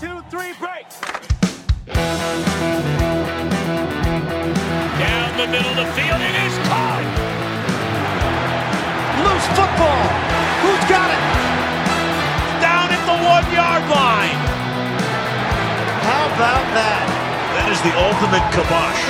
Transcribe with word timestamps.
two, 0.00 0.22
three, 0.30 0.52
break. 0.60 0.86
Down 4.94 5.30
the 5.36 5.46
middle 5.50 5.70
of 5.70 5.76
the 5.76 5.86
field, 5.98 6.20
it 6.22 6.36
is 6.46 6.54
caught. 6.70 7.02
Loose 9.26 9.46
football. 9.58 10.06
Who's 10.62 10.84
got 10.86 11.10
it? 11.10 11.22
Down 12.62 12.94
at 12.94 13.02
the 13.10 13.16
one 13.26 13.46
yard 13.50 13.82
line. 13.90 14.38
How 16.06 16.30
about 16.30 16.66
that? 16.78 17.06
That 17.58 17.68
is 17.74 17.80
the 17.82 17.90
ultimate 17.98 18.46
kibosh. 18.54 19.02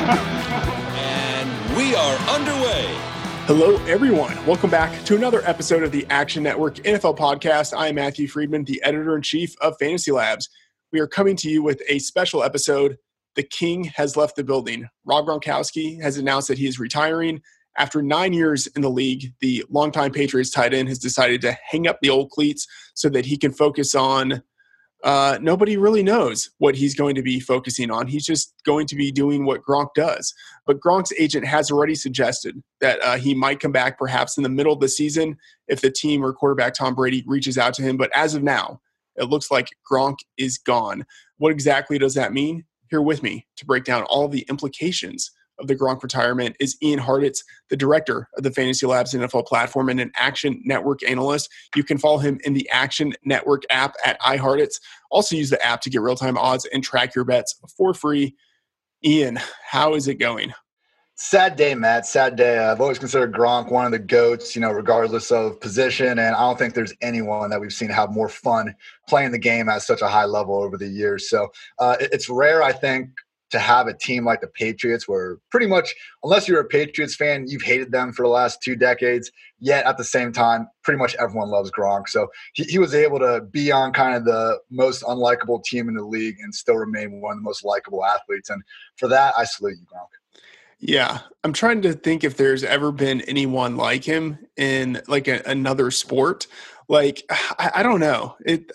And 1.00 1.48
we 1.76 1.94
are 1.94 2.16
underway. 2.28 3.10
Hello, 3.46 3.76
everyone. 3.86 4.36
Welcome 4.46 4.70
back 4.70 5.04
to 5.06 5.16
another 5.16 5.42
episode 5.44 5.82
of 5.82 5.90
the 5.90 6.06
Action 6.08 6.42
Network 6.42 6.76
NFL 6.76 7.18
podcast. 7.18 7.74
I'm 7.76 7.96
Matthew 7.96 8.28
Freedman, 8.28 8.62
the 8.62 8.80
editor 8.84 9.16
in 9.16 9.22
chief 9.22 9.56
of 9.60 9.76
Fantasy 9.80 10.12
Labs. 10.12 10.48
We 10.92 11.00
are 11.00 11.08
coming 11.08 11.34
to 11.36 11.50
you 11.50 11.62
with 11.62 11.82
a 11.88 11.98
special 11.98 12.44
episode. 12.44 12.96
The 13.34 13.42
King 13.42 13.84
has 13.84 14.16
left 14.16 14.36
the 14.36 14.44
building. 14.44 14.88
Rob 15.04 15.26
Gronkowski 15.26 16.00
has 16.00 16.16
announced 16.16 16.46
that 16.48 16.58
he 16.58 16.68
is 16.68 16.78
retiring. 16.78 17.40
After 17.76 18.02
nine 18.02 18.32
years 18.32 18.68
in 18.68 18.82
the 18.82 18.90
league, 18.90 19.32
the 19.40 19.64
longtime 19.68 20.12
Patriots 20.12 20.50
tight 20.50 20.72
end 20.72 20.88
has 20.88 20.98
decided 20.98 21.40
to 21.40 21.56
hang 21.64 21.88
up 21.88 21.98
the 22.02 22.10
old 22.10 22.30
cleats 22.30 22.68
so 22.94 23.08
that 23.08 23.26
he 23.26 23.36
can 23.36 23.52
focus 23.52 23.94
on 23.96 24.42
uh, 25.02 25.38
nobody 25.40 25.76
really 25.76 26.02
knows 26.02 26.50
what 26.58 26.74
he's 26.74 26.94
going 26.94 27.14
to 27.14 27.22
be 27.22 27.40
focusing 27.40 27.90
on. 27.90 28.06
He's 28.06 28.26
just 28.26 28.54
going 28.66 28.86
to 28.88 28.96
be 28.96 29.10
doing 29.10 29.46
what 29.46 29.62
Gronk 29.62 29.88
does. 29.94 30.34
But 30.66 30.80
Gronk's 30.80 31.12
agent 31.18 31.46
has 31.46 31.70
already 31.70 31.94
suggested 31.94 32.62
that 32.80 33.00
uh, 33.02 33.16
he 33.16 33.34
might 33.34 33.60
come 33.60 33.72
back 33.72 33.98
perhaps 33.98 34.36
in 34.36 34.42
the 34.42 34.48
middle 34.48 34.72
of 34.72 34.80
the 34.80 34.88
season 34.88 35.38
if 35.68 35.80
the 35.80 35.90
team 35.90 36.24
or 36.24 36.32
quarterback 36.32 36.74
Tom 36.74 36.94
Brady 36.94 37.24
reaches 37.26 37.56
out 37.56 37.74
to 37.74 37.82
him. 37.82 37.96
But 37.96 38.10
as 38.14 38.34
of 38.34 38.42
now, 38.42 38.80
it 39.16 39.24
looks 39.24 39.50
like 39.50 39.68
Gronk 39.90 40.16
is 40.36 40.58
gone. 40.58 41.04
What 41.38 41.52
exactly 41.52 41.98
does 41.98 42.14
that 42.14 42.32
mean? 42.32 42.64
Here 42.90 43.02
with 43.02 43.22
me 43.22 43.46
to 43.56 43.64
break 43.64 43.84
down 43.84 44.02
all 44.04 44.28
the 44.28 44.44
implications 44.48 45.30
of 45.60 45.66
the 45.66 45.76
Gronk 45.76 46.02
retirement 46.02 46.56
is 46.60 46.76
Ian 46.82 47.00
Hartitz, 47.00 47.44
the 47.68 47.76
director 47.76 48.28
of 48.36 48.42
the 48.42 48.50
Fantasy 48.50 48.86
Labs 48.86 49.14
NFL 49.14 49.46
platform 49.46 49.88
and 49.88 50.00
an 50.00 50.10
Action 50.16 50.60
Network 50.64 51.00
analyst. 51.08 51.48
You 51.76 51.84
can 51.84 51.98
follow 51.98 52.18
him 52.18 52.38
in 52.44 52.54
the 52.54 52.68
Action 52.70 53.12
Network 53.24 53.62
app 53.70 53.94
at 54.04 54.20
iHartitz. 54.20 54.80
Also 55.10 55.36
use 55.36 55.50
the 55.50 55.64
app 55.64 55.80
to 55.82 55.90
get 55.90 56.00
real-time 56.00 56.38
odds 56.38 56.66
and 56.72 56.82
track 56.82 57.14
your 57.14 57.24
bets 57.24 57.60
for 57.76 57.94
free. 57.94 58.34
Ian, 59.04 59.38
how 59.64 59.94
is 59.94 60.08
it 60.08 60.16
going? 60.16 60.52
Sad 61.22 61.56
day, 61.56 61.74
Matt. 61.74 62.06
Sad 62.06 62.34
day. 62.36 62.58
I've 62.58 62.80
always 62.80 62.98
considered 62.98 63.34
Gronk 63.34 63.70
one 63.70 63.84
of 63.84 63.92
the 63.92 63.98
goats, 63.98 64.54
you 64.56 64.62
know, 64.62 64.70
regardless 64.70 65.30
of 65.30 65.60
position. 65.60 66.18
And 66.18 66.34
I 66.34 66.40
don't 66.40 66.58
think 66.58 66.72
there's 66.72 66.94
anyone 67.02 67.50
that 67.50 67.60
we've 67.60 67.74
seen 67.74 67.90
have 67.90 68.10
more 68.10 68.30
fun 68.30 68.74
playing 69.06 69.32
the 69.32 69.38
game 69.38 69.68
at 69.68 69.82
such 69.82 70.00
a 70.00 70.08
high 70.08 70.24
level 70.24 70.62
over 70.62 70.78
the 70.78 70.88
years. 70.88 71.28
So 71.28 71.48
uh, 71.78 71.96
it's 72.00 72.30
rare, 72.30 72.62
I 72.62 72.72
think, 72.72 73.10
to 73.50 73.58
have 73.58 73.86
a 73.86 73.94
team 73.94 74.24
like 74.24 74.40
the 74.40 74.46
Patriots, 74.46 75.08
where 75.08 75.38
pretty 75.50 75.66
much, 75.66 75.94
unless 76.22 76.48
you're 76.48 76.60
a 76.60 76.64
Patriots 76.64 77.14
fan, 77.14 77.46
you've 77.48 77.62
hated 77.62 77.92
them 77.92 78.12
for 78.12 78.22
the 78.22 78.28
last 78.28 78.62
two 78.62 78.76
decades. 78.76 79.30
Yet 79.58 79.84
at 79.84 79.98
the 79.98 80.04
same 80.04 80.32
time, 80.32 80.68
pretty 80.82 80.98
much 80.98 81.14
everyone 81.16 81.50
loves 81.50 81.70
Gronk. 81.70 82.08
So 82.08 82.28
he, 82.54 82.64
he 82.64 82.78
was 82.78 82.94
able 82.94 83.18
to 83.18 83.42
be 83.50 83.70
on 83.70 83.92
kind 83.92 84.14
of 84.14 84.24
the 84.24 84.58
most 84.70 85.02
unlikable 85.02 85.62
team 85.64 85.88
in 85.88 85.94
the 85.94 86.04
league 86.04 86.36
and 86.40 86.54
still 86.54 86.76
remain 86.76 87.20
one 87.20 87.32
of 87.32 87.38
the 87.38 87.42
most 87.42 87.64
likable 87.64 88.04
athletes. 88.04 88.48
And 88.48 88.62
for 88.96 89.08
that, 89.08 89.34
I 89.36 89.44
salute 89.44 89.76
you, 89.78 89.86
Gronk. 89.86 90.08
Yeah, 90.78 91.18
I'm 91.44 91.52
trying 91.52 91.82
to 91.82 91.92
think 91.92 92.24
if 92.24 92.38
there's 92.38 92.64
ever 92.64 92.90
been 92.90 93.20
anyone 93.22 93.76
like 93.76 94.02
him 94.02 94.38
in 94.56 95.02
like 95.08 95.28
a, 95.28 95.42
another 95.44 95.90
sport. 95.90 96.46
Like 96.88 97.22
I, 97.30 97.70
I 97.76 97.82
don't 97.82 98.00
know. 98.00 98.36
It. 98.44 98.70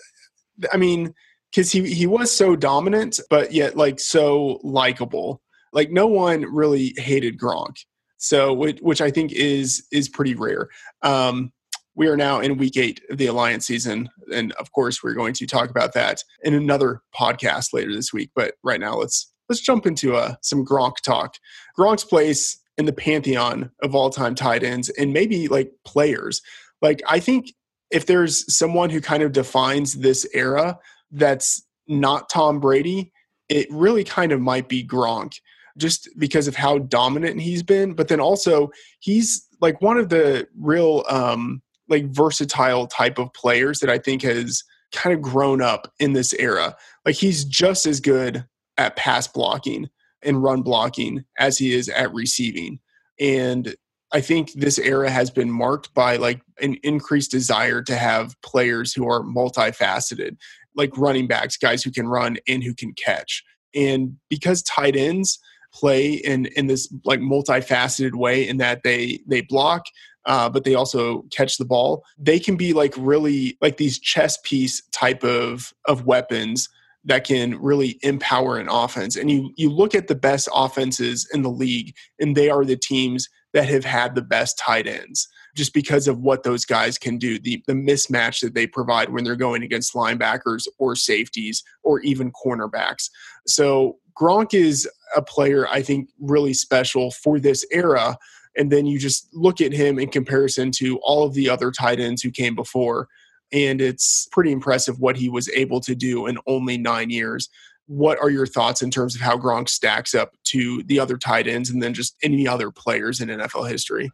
I 0.72 0.76
mean 0.76 1.14
because 1.50 1.70
he 1.72 1.92
he 1.92 2.06
was 2.06 2.34
so 2.34 2.56
dominant, 2.56 3.20
but 3.30 3.52
yet 3.52 3.76
like 3.76 4.00
so 4.00 4.60
likable. 4.62 5.40
Like 5.72 5.90
no 5.90 6.06
one 6.06 6.42
really 6.42 6.94
hated 6.96 7.38
Gronk, 7.38 7.76
so 8.18 8.52
which, 8.52 8.78
which 8.80 9.00
I 9.00 9.10
think 9.10 9.32
is 9.32 9.86
is 9.92 10.08
pretty 10.08 10.34
rare. 10.34 10.68
Um, 11.02 11.52
we 11.94 12.08
are 12.08 12.16
now 12.16 12.40
in 12.40 12.58
week 12.58 12.76
eight 12.76 13.00
of 13.10 13.18
the 13.18 13.26
Alliance 13.26 13.66
season, 13.66 14.10
and 14.32 14.52
of 14.52 14.70
course 14.72 15.02
we're 15.02 15.14
going 15.14 15.34
to 15.34 15.46
talk 15.46 15.70
about 15.70 15.94
that 15.94 16.22
in 16.42 16.54
another 16.54 17.00
podcast 17.18 17.72
later 17.72 17.94
this 17.94 18.12
week. 18.12 18.30
But 18.34 18.54
right 18.62 18.80
now, 18.80 18.96
let's 18.96 19.32
let's 19.48 19.62
jump 19.62 19.86
into 19.86 20.14
uh, 20.14 20.34
some 20.42 20.64
Gronk 20.64 20.96
talk. 21.04 21.36
Gronk's 21.78 22.04
place 22.04 22.58
in 22.78 22.84
the 22.84 22.92
pantheon 22.92 23.70
of 23.82 23.94
all 23.94 24.10
time 24.10 24.34
tight 24.34 24.62
ends, 24.62 24.90
and 24.90 25.12
maybe 25.12 25.48
like 25.48 25.72
players. 25.84 26.42
Like 26.82 27.02
I 27.08 27.18
think 27.18 27.52
if 27.90 28.06
there's 28.06 28.54
someone 28.54 28.90
who 28.90 29.00
kind 29.00 29.22
of 29.22 29.32
defines 29.32 29.94
this 29.94 30.26
era 30.34 30.78
that's 31.10 31.62
not 31.88 32.28
Tom 32.28 32.60
Brady, 32.60 33.12
it 33.48 33.66
really 33.70 34.04
kind 34.04 34.32
of 34.32 34.40
might 34.40 34.68
be 34.68 34.86
Gronk 34.86 35.34
just 35.78 36.08
because 36.18 36.48
of 36.48 36.56
how 36.56 36.78
dominant 36.78 37.40
he's 37.40 37.62
been. 37.62 37.94
But 37.94 38.08
then 38.08 38.20
also, 38.20 38.70
he's 39.00 39.46
like 39.60 39.80
one 39.80 39.98
of 39.98 40.08
the 40.08 40.48
real, 40.58 41.04
um, 41.08 41.62
like, 41.88 42.06
versatile 42.06 42.86
type 42.86 43.18
of 43.18 43.32
players 43.34 43.78
that 43.78 43.90
I 43.90 43.98
think 43.98 44.22
has 44.22 44.64
kind 44.92 45.14
of 45.14 45.22
grown 45.22 45.62
up 45.62 45.92
in 46.00 46.12
this 46.14 46.32
era. 46.34 46.74
Like, 47.04 47.14
he's 47.14 47.44
just 47.44 47.86
as 47.86 48.00
good 48.00 48.44
at 48.78 48.96
pass 48.96 49.28
blocking 49.28 49.88
and 50.22 50.42
run 50.42 50.62
blocking 50.62 51.24
as 51.38 51.58
he 51.58 51.74
is 51.74 51.88
at 51.88 52.12
receiving. 52.12 52.80
And 53.20 53.76
I 54.16 54.22
think 54.22 54.52
this 54.54 54.78
era 54.78 55.10
has 55.10 55.30
been 55.30 55.50
marked 55.50 55.92
by 55.92 56.16
like 56.16 56.40
an 56.62 56.78
increased 56.82 57.30
desire 57.30 57.82
to 57.82 57.94
have 57.94 58.34
players 58.40 58.94
who 58.94 59.06
are 59.06 59.20
multifaceted 59.20 60.38
like 60.74 60.96
running 60.96 61.26
backs, 61.26 61.58
guys 61.58 61.82
who 61.82 61.90
can 61.90 62.08
run 62.08 62.38
and 62.48 62.64
who 62.64 62.72
can 62.72 62.94
catch. 62.94 63.44
And 63.74 64.16
because 64.30 64.62
tight 64.62 64.96
ends 64.96 65.38
play 65.74 66.14
in 66.14 66.46
in 66.56 66.66
this 66.66 66.90
like 67.04 67.20
multifaceted 67.20 68.14
way 68.14 68.48
in 68.48 68.56
that 68.56 68.84
they 68.84 69.20
they 69.26 69.42
block 69.42 69.84
uh, 70.24 70.48
but 70.48 70.64
they 70.64 70.74
also 70.74 71.22
catch 71.30 71.58
the 71.58 71.64
ball 71.66 72.02
they 72.16 72.38
can 72.38 72.56
be 72.56 72.72
like 72.72 72.94
really 72.96 73.58
like 73.60 73.76
these 73.76 73.98
chess 73.98 74.38
piece 74.44 74.80
type 74.92 75.22
of 75.24 75.74
of 75.84 76.06
weapons 76.06 76.70
that 77.04 77.24
can 77.24 77.60
really 77.60 77.98
empower 78.02 78.56
an 78.56 78.68
offense 78.70 79.16
and 79.16 79.30
you 79.30 79.52
you 79.56 79.68
look 79.68 79.94
at 79.94 80.06
the 80.06 80.14
best 80.14 80.48
offenses 80.54 81.28
in 81.34 81.42
the 81.42 81.50
league 81.50 81.94
and 82.18 82.34
they 82.34 82.48
are 82.48 82.64
the 82.64 82.76
teams 82.76 83.28
that 83.56 83.70
have 83.70 83.86
had 83.86 84.14
the 84.14 84.20
best 84.20 84.58
tight 84.58 84.86
ends 84.86 85.28
just 85.54 85.72
because 85.72 86.06
of 86.06 86.18
what 86.18 86.42
those 86.42 86.66
guys 86.66 86.98
can 86.98 87.16
do, 87.16 87.38
the, 87.38 87.64
the 87.66 87.72
mismatch 87.72 88.42
that 88.42 88.52
they 88.52 88.66
provide 88.66 89.08
when 89.08 89.24
they're 89.24 89.34
going 89.34 89.62
against 89.62 89.94
linebackers 89.94 90.68
or 90.78 90.94
safeties 90.94 91.64
or 91.82 92.00
even 92.00 92.30
cornerbacks. 92.32 93.08
So 93.46 93.96
Gronk 94.14 94.52
is 94.52 94.86
a 95.16 95.22
player 95.22 95.66
I 95.68 95.80
think 95.80 96.10
really 96.20 96.52
special 96.52 97.10
for 97.10 97.40
this 97.40 97.64
era. 97.72 98.18
And 98.58 98.70
then 98.70 98.84
you 98.84 98.98
just 98.98 99.26
look 99.32 99.62
at 99.62 99.72
him 99.72 99.98
in 99.98 100.10
comparison 100.10 100.70
to 100.72 100.98
all 100.98 101.24
of 101.24 101.32
the 101.32 101.48
other 101.48 101.70
tight 101.70 101.98
ends 101.98 102.20
who 102.20 102.30
came 102.30 102.54
before. 102.54 103.08
And 103.52 103.80
it's 103.80 104.28
pretty 104.32 104.52
impressive 104.52 105.00
what 105.00 105.16
he 105.16 105.30
was 105.30 105.48
able 105.48 105.80
to 105.80 105.94
do 105.94 106.26
in 106.26 106.36
only 106.46 106.76
nine 106.76 107.08
years. 107.08 107.48
What 107.86 108.18
are 108.20 108.30
your 108.30 108.46
thoughts 108.46 108.82
in 108.82 108.90
terms 108.90 109.14
of 109.14 109.20
how 109.20 109.38
Gronk 109.38 109.68
stacks 109.68 110.14
up 110.14 110.36
to 110.44 110.82
the 110.84 110.98
other 110.98 111.16
tight 111.16 111.46
ends 111.46 111.70
and 111.70 111.82
then 111.82 111.94
just 111.94 112.16
any 112.22 112.46
other 112.46 112.70
players 112.70 113.20
in 113.20 113.28
NFL 113.28 113.68
history? 113.70 114.10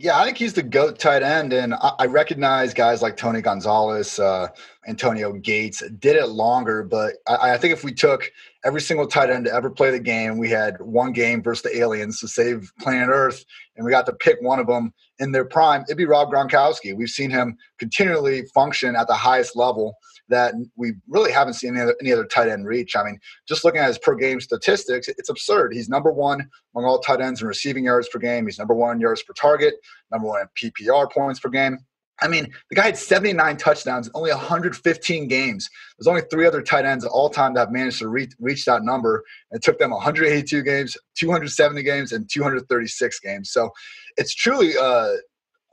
Yeah, 0.00 0.16
I 0.16 0.24
think 0.24 0.38
he's 0.38 0.52
the 0.52 0.62
GOAT 0.62 1.00
tight 1.00 1.24
end. 1.24 1.52
And 1.52 1.74
I, 1.74 2.06
recognize 2.06 2.72
guys 2.72 3.02
like 3.02 3.16
Tony 3.16 3.40
Gonzalez, 3.40 4.20
uh, 4.20 4.46
Antonio 4.86 5.32
Gates 5.32 5.82
did 5.98 6.14
it 6.14 6.28
longer. 6.28 6.84
But 6.84 7.14
I, 7.26 7.54
I, 7.54 7.58
think 7.58 7.72
if 7.72 7.82
we 7.82 7.92
took 7.92 8.30
every 8.64 8.80
single 8.80 9.08
tight 9.08 9.28
end 9.28 9.46
to 9.46 9.52
ever 9.52 9.70
play 9.70 9.90
the 9.90 9.98
game, 9.98 10.38
we 10.38 10.50
had 10.50 10.80
one 10.80 11.12
game 11.12 11.42
versus 11.42 11.62
the 11.62 11.76
aliens 11.78 12.20
to 12.20 12.28
save 12.28 12.70
planet 12.78 13.08
Earth, 13.08 13.44
and 13.76 13.84
we 13.84 13.90
got 13.90 14.06
to 14.06 14.12
pick 14.12 14.36
one 14.40 14.60
of 14.60 14.68
them 14.68 14.92
in 15.18 15.32
their 15.32 15.44
prime, 15.44 15.82
it'd 15.82 15.96
be 15.96 16.04
Rob 16.04 16.30
Gronkowski. 16.30 16.96
We've 16.96 17.08
seen 17.08 17.30
him 17.30 17.56
continually 17.78 18.44
function 18.54 18.94
at 18.96 19.08
the 19.08 19.14
highest 19.14 19.56
level 19.56 19.96
that 20.28 20.54
we 20.76 20.94
really 21.08 21.32
haven't 21.32 21.54
seen 21.54 21.74
any 21.74 21.82
other, 21.82 21.96
any 22.00 22.12
other 22.12 22.24
tight 22.24 22.48
end 22.48 22.66
reach. 22.66 22.96
I 22.96 23.04
mean, 23.04 23.18
just 23.46 23.64
looking 23.64 23.80
at 23.80 23.88
his 23.88 23.98
per 23.98 24.14
game 24.14 24.40
statistics, 24.40 25.08
it's 25.08 25.28
absurd. 25.28 25.72
He's 25.72 25.88
number 25.88 26.12
one 26.12 26.48
among 26.74 26.88
all 26.88 26.98
tight 27.00 27.20
ends 27.20 27.42
in 27.42 27.48
receiving 27.48 27.84
yards 27.84 28.08
per 28.08 28.18
game. 28.18 28.46
He's 28.46 28.58
number 28.58 28.74
one 28.74 28.96
in 28.96 29.00
yards 29.00 29.22
per 29.22 29.32
target, 29.32 29.74
number 30.12 30.28
one 30.28 30.42
in 30.42 30.70
PPR 30.70 31.10
points 31.10 31.40
per 31.40 31.48
game. 31.48 31.78
I 32.20 32.28
mean, 32.28 32.52
the 32.68 32.74
guy 32.74 32.86
had 32.86 32.96
79 32.96 33.56
touchdowns 33.58 34.08
in 34.08 34.12
only 34.14 34.30
115 34.30 35.28
games. 35.28 35.70
There's 35.96 36.08
only 36.08 36.22
three 36.30 36.46
other 36.46 36.62
tight 36.62 36.84
ends 36.84 37.04
all 37.04 37.30
time 37.30 37.54
that 37.54 37.60
have 37.60 37.72
managed 37.72 38.00
to 38.00 38.08
reach, 38.08 38.32
reach 38.40 38.64
that 38.64 38.82
number. 38.82 39.22
It 39.52 39.62
took 39.62 39.78
them 39.78 39.90
182 39.92 40.62
games, 40.62 40.96
270 41.16 41.82
games, 41.82 42.12
and 42.12 42.28
236 42.28 43.20
games. 43.20 43.52
So 43.52 43.70
it's 44.16 44.34
truly 44.34 44.76
uh, 44.76 45.12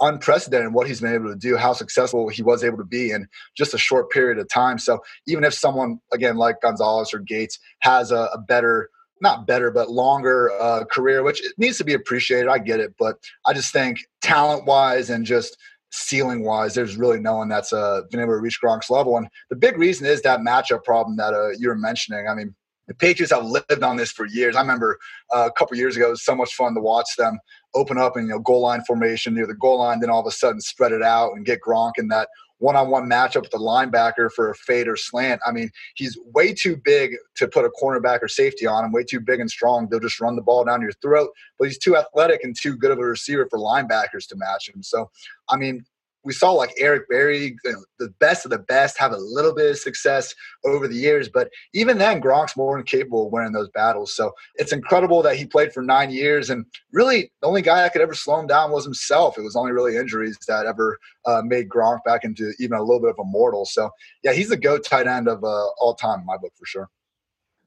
unprecedented 0.02 0.74
what 0.74 0.88
he's 0.88 1.02
been 1.02 1.14
able 1.14 1.30
to 1.30 1.38
do, 1.38 1.56
how 1.56 1.74
successful 1.74 2.28
he 2.30 2.44
was 2.44 2.64
able 2.64 2.78
to 2.78 2.84
be 2.84 3.12
in 3.12 3.28
just 3.56 3.74
a 3.74 3.78
short 3.78 4.10
period 4.12 4.38
of 4.38 4.50
time. 4.50 4.78
So 4.78 5.00
even 5.28 5.44
if 5.44 5.54
someone, 5.54 6.00
again, 6.12 6.36
like 6.38 6.62
Gonzalez 6.62 7.14
or 7.14 7.20
Gates, 7.20 7.60
has 7.82 8.12
a, 8.12 8.30
a 8.34 8.40
better 8.40 8.90
not 9.22 9.48
better, 9.48 9.72
but 9.72 9.90
longer 9.90 10.52
uh, 10.60 10.84
career, 10.92 11.24
which 11.24 11.44
it 11.44 11.54
needs 11.58 11.78
to 11.78 11.86
be 11.86 11.94
appreciated. 11.94 12.50
I 12.50 12.58
get 12.58 12.82
it, 12.82 12.94
but 13.00 13.16
I 13.46 13.54
just 13.54 13.72
think 13.72 14.00
talent 14.22 14.66
wise 14.66 15.10
and 15.10 15.26
just 15.26 15.58
ceiling 15.92 16.44
wise, 16.44 16.76
there's 16.76 16.98
really 16.98 17.20
no 17.20 17.38
one 17.38 17.48
that's 17.48 17.72
uh, 17.72 18.02
been 18.12 18.20
able 18.20 18.34
to 18.34 18.40
reach 18.40 18.60
Gronk's 18.62 18.90
level. 18.90 19.18
And 19.18 19.28
the 19.50 19.56
big 19.56 19.78
reason 19.78 20.06
is 20.06 20.22
that 20.22 20.42
matchup 20.42 20.84
problem 20.84 21.16
that 21.18 21.34
uh, 21.34 21.52
you 21.58 21.70
were 21.70 21.78
mentioning. 21.78 22.28
I 22.28 22.36
mean, 22.36 22.54
the 22.88 22.94
Patriots 22.94 23.34
have 23.34 23.46
lived 23.46 23.84
on 23.84 23.98
this 23.98 24.12
for 24.12 24.26
years. 24.26 24.56
I 24.56 24.62
remember 24.62 24.98
uh, 25.34 25.50
a 25.50 25.52
couple 25.58 25.78
years 25.78 25.96
ago, 25.96 26.08
it 26.08 26.12
was 26.12 26.26
so 26.26 26.36
much 26.36 26.54
fun 26.54 26.76
to 26.76 26.82
watch 26.82 27.16
them 27.18 27.40
open 27.74 27.98
up 27.98 28.16
and 28.16 28.28
you 28.28 28.34
know 28.34 28.40
goal 28.40 28.62
line 28.62 28.84
formation 28.86 29.34
near 29.34 29.48
the 29.48 29.56
goal 29.56 29.80
line, 29.80 30.00
then 30.00 30.10
all 30.10 30.22
of 30.22 30.28
a 30.28 30.32
sudden 30.32 30.62
spread 30.62 30.92
it 30.92 31.04
out 31.04 31.34
and 31.34 31.46
get 31.46 31.60
Gronk 31.62 31.94
in 31.98 32.08
that 32.10 32.30
one-on-one 32.60 33.10
matchup 33.10 33.42
with 33.42 33.52
the 33.52 33.58
linebacker 33.58 34.32
for 34.32 34.50
a 34.50 34.56
fade 34.56 34.88
or 34.88 34.96
slant. 34.96 35.42
I 35.46 35.52
mean, 35.52 35.70
he's 35.96 36.18
way 36.34 36.54
too 36.54 36.78
big 36.84 37.12
to 37.36 37.48
put 37.48 37.66
a 37.66 37.70
cornerback 37.82 38.20
or 38.22 38.28
safety 38.28 38.66
on 38.66 38.86
him. 38.86 38.92
Way 38.92 39.04
too 39.04 39.20
big 39.20 39.40
and 39.40 39.50
strong. 39.50 39.90
They'll 39.90 40.00
just 40.00 40.22
run 40.22 40.36
the 40.36 40.42
ball 40.42 40.64
down 40.64 40.82
your 40.82 40.94
throat. 41.02 41.32
But 41.60 41.68
he's 41.68 41.78
too 41.78 41.98
athletic 41.98 42.44
and 42.44 42.56
too 42.60 42.78
good 42.78 42.92
of 42.92 43.00
a 43.00 43.04
receiver 43.04 43.48
for 43.50 43.60
linebackers 43.60 44.28
to 44.30 44.36
match 44.38 44.70
him. 44.70 44.82
So, 44.84 45.10
I 45.50 45.58
mean, 45.58 45.84
we 46.26 46.34
saw 46.34 46.52
like 46.52 46.74
Eric 46.78 47.08
Berry, 47.08 47.56
you 47.64 47.72
know, 47.72 47.86
the 48.00 48.10
best 48.20 48.46
of 48.46 48.52
the 48.52 48.60
best, 48.60 48.98
have 48.98 49.12
a 49.12 49.18
little 49.18 49.54
bit 49.54 49.70
of 49.70 49.78
success 49.78 50.34
over 50.66 50.88
the 50.88 50.96
years. 50.96 51.30
But 51.30 51.50
even 51.74 51.98
then, 52.00 52.22
Gronk's 52.22 52.58
more 52.58 52.76
than 52.76 52.86
capable 52.86 53.28
of 53.28 53.32
winning 53.32 53.54
those 53.54 53.70
battles. 53.70 54.16
So 54.16 54.34
it's 54.56 54.74
incredible 54.74 55.22
that 55.22 55.38
he 55.38 55.46
played 55.46 55.72
for 55.72 55.84
nine 55.84 56.10
years. 56.10 56.50
And 56.50 56.66
really, 56.92 57.32
the 57.42 57.48
only 57.48 57.62
guy 57.62 57.84
that 57.84 57.94
could 57.94 58.02
ever 58.02 58.16
slow 58.16 58.40
him 58.40 58.48
down 58.48 58.72
was 58.72 58.84
himself. 58.84 59.38
It 59.38 59.44
was 59.44 59.56
only 59.56 59.72
really 59.72 59.96
injuries 59.96 60.38
that 60.48 60.66
ever 60.66 60.98
uh, 61.26 61.44
made 61.46 61.70
Gronk 61.70 62.00
back 62.04 62.24
into 62.24 62.54
even 62.60 62.78
a 62.78 62.82
little 62.82 63.02
bit 63.02 63.12
of 63.12 63.20
a 63.20 63.24
mortal. 63.24 63.66
So 63.66 63.92
yeah, 64.24 64.34
he's 64.34 64.50
the 64.50 64.58
GOAT 64.58 64.84
tight 64.84 65.08
end 65.08 65.28
of 65.28 65.44
uh, 65.44 65.68
all 65.80 65.94
time 65.94 66.22
in 66.22 66.26
my 66.26 66.38
book 66.38 66.54
for 66.58 66.66
sure. 66.66 66.90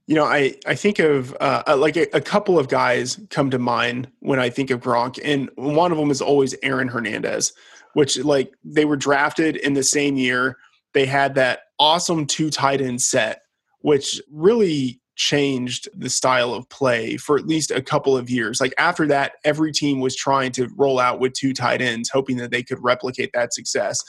You 0.08 0.16
know, 0.16 0.24
I, 0.24 0.54
I 0.66 0.74
think 0.74 0.98
of 0.98 1.36
uh, 1.40 1.62
uh, 1.68 1.76
like 1.76 1.96
a, 1.96 2.06
a, 2.16 2.20
couple 2.20 2.58
of 2.58 2.68
guys 2.68 3.20
come 3.30 3.50
to 3.50 3.58
mind 3.58 4.08
when 4.18 4.40
I 4.40 4.50
think 4.50 4.70
of 4.70 4.80
Gronk, 4.80 5.20
and 5.22 5.48
one 5.54 5.92
of 5.92 5.98
them 5.98 6.10
is 6.10 6.20
always 6.20 6.54
Aaron 6.62 6.88
Hernandez 6.88 7.52
which 7.98 8.18
like 8.18 8.54
they 8.64 8.84
were 8.84 8.96
drafted 8.96 9.56
in 9.56 9.74
the 9.74 9.82
same 9.82 10.16
year. 10.16 10.56
They 10.94 11.06
had 11.06 11.34
that 11.34 11.62
awesome 11.78 12.26
two 12.26 12.50
tight 12.50 12.80
end 12.80 13.02
set, 13.02 13.42
which 13.80 14.20
really 14.30 15.00
changed 15.16 15.88
the 15.96 16.08
style 16.08 16.54
of 16.54 16.68
play 16.68 17.16
for 17.16 17.36
at 17.36 17.48
least 17.48 17.72
a 17.72 17.82
couple 17.82 18.16
of 18.16 18.30
years. 18.30 18.60
Like 18.60 18.72
after 18.78 19.06
that, 19.08 19.32
every 19.44 19.72
team 19.72 19.98
was 19.98 20.14
trying 20.14 20.52
to 20.52 20.68
roll 20.76 21.00
out 21.00 21.18
with 21.18 21.32
two 21.32 21.52
tight 21.52 21.82
ends, 21.82 22.08
hoping 22.08 22.36
that 22.36 22.52
they 22.52 22.62
could 22.62 22.78
replicate 22.80 23.30
that 23.34 23.52
success. 23.52 24.04